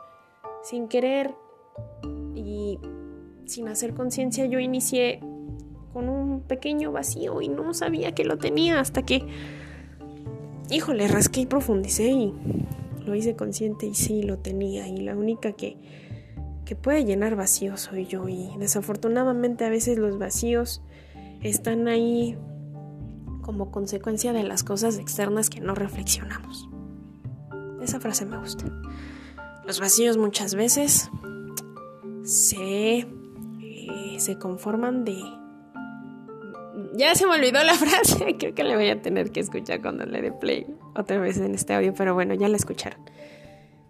Sin 0.61 0.87
querer 0.87 1.35
y 2.33 2.79
sin 3.45 3.67
hacer 3.67 3.93
conciencia, 3.93 4.45
yo 4.45 4.59
inicié 4.59 5.21
con 5.93 6.09
un 6.09 6.41
pequeño 6.41 6.91
vacío 6.91 7.41
y 7.41 7.47
no 7.47 7.73
sabía 7.73 8.13
que 8.13 8.25
lo 8.25 8.37
tenía 8.37 8.79
hasta 8.79 9.03
que 9.03 9.25
híjole, 10.69 11.07
rasqué 11.07 11.41
y 11.41 11.45
profundicé 11.45 12.09
y 12.11 12.33
lo 13.05 13.15
hice 13.15 13.35
consciente 13.35 13.85
y 13.85 13.95
sí 13.95 14.23
lo 14.23 14.39
tenía. 14.39 14.87
Y 14.87 14.97
la 14.97 15.15
única 15.15 15.53
que, 15.53 15.77
que 16.65 16.75
puede 16.75 17.05
llenar 17.05 17.35
vacíos 17.35 17.81
soy 17.81 18.05
yo. 18.05 18.27
Y 18.27 18.51
desafortunadamente 18.57 19.65
a 19.65 19.69
veces 19.69 19.97
los 19.97 20.17
vacíos 20.17 20.81
están 21.41 21.87
ahí 21.87 22.37
como 23.41 23.71
consecuencia 23.71 24.33
de 24.33 24.43
las 24.43 24.63
cosas 24.63 24.97
externas 24.97 25.49
que 25.49 25.61
no 25.61 25.75
reflexionamos. 25.75 26.67
Esa 27.81 27.99
frase 27.99 28.25
me 28.25 28.37
gusta. 28.37 28.65
Los 29.67 29.79
vacíos 29.79 30.17
muchas 30.17 30.55
veces 30.55 31.09
se, 32.23 32.97
eh, 32.97 34.15
se 34.17 34.37
conforman 34.39 35.05
de 35.05 35.21
ya 36.97 37.15
se 37.15 37.25
me 37.25 37.33
olvidó 37.33 37.63
la 37.63 37.73
frase, 37.75 38.35
creo 38.37 38.55
que 38.55 38.63
le 38.63 38.75
voy 38.75 38.89
a 38.89 39.01
tener 39.01 39.31
que 39.31 39.39
escuchar 39.39 39.81
cuando 39.81 40.05
le 40.05 40.21
dé 40.21 40.31
play 40.31 40.65
otra 40.95 41.19
vez 41.19 41.37
en 41.37 41.55
este 41.55 41.73
audio, 41.73 41.93
pero 41.93 42.13
bueno, 42.13 42.33
ya 42.33 42.47
la 42.47 42.57
escucharon. 42.57 42.99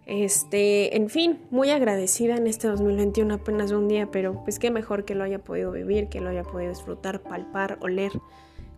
Este, 0.06 0.96
en 0.96 1.08
fin, 1.10 1.40
muy 1.50 1.70
agradecida 1.70 2.36
en 2.36 2.46
este 2.46 2.68
2021, 2.68 3.34
apenas 3.34 3.72
un 3.72 3.88
día, 3.88 4.08
pero 4.10 4.44
pues 4.44 4.60
qué 4.60 4.70
mejor 4.70 5.04
que 5.04 5.16
lo 5.16 5.24
haya 5.24 5.40
podido 5.40 5.72
vivir, 5.72 6.08
que 6.08 6.20
lo 6.20 6.30
haya 6.30 6.44
podido 6.44 6.70
disfrutar, 6.70 7.22
palpar, 7.22 7.78
oler, 7.80 8.12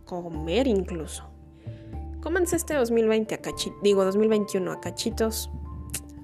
comer 0.06 0.66
incluso. 0.66 1.24
Cómanse 2.22 2.56
este 2.56 2.74
2020 2.74 3.34
a 3.34 3.38
cachitos, 3.38 3.78
digo 3.82 4.04
2021 4.04 4.72
a 4.72 4.80
cachitos, 4.80 5.50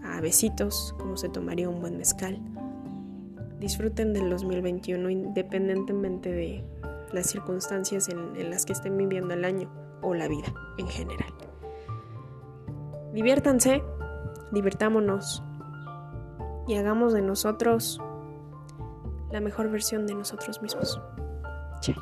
a 0.03 0.21
besitos, 0.23 0.95
como 0.99 1.19
se 1.19 1.29
tomaría 1.29 1.69
un 1.69 1.81
buen 1.81 1.99
mezcal. 1.99 2.41
Disfruten 3.61 4.15
del 4.15 4.31
2021 4.31 5.11
independientemente 5.11 6.33
de 6.33 6.65
las 7.15 7.27
circunstancias 7.27 8.09
en, 8.09 8.51
las 8.51 8.67
que 8.67 8.73
estén 8.73 8.97
viviendo 8.97 9.33
el 9.35 9.45
año 9.45 9.71
o 10.03 10.15
la 10.15 10.29
vida 10.29 10.53
en 10.77 10.89
general. 10.89 11.33
Diviértanse, 13.13 13.83
divirtámonos 14.51 15.43
y 16.67 16.75
hagamos 16.75 17.13
de 17.13 17.23
nosotros 17.23 18.01
la 19.31 19.41
mejor 19.41 19.71
versión 19.71 20.07
de 20.07 20.15
nosotros 20.15 20.61
mismos. 20.61 21.01
Chay. 21.81 21.97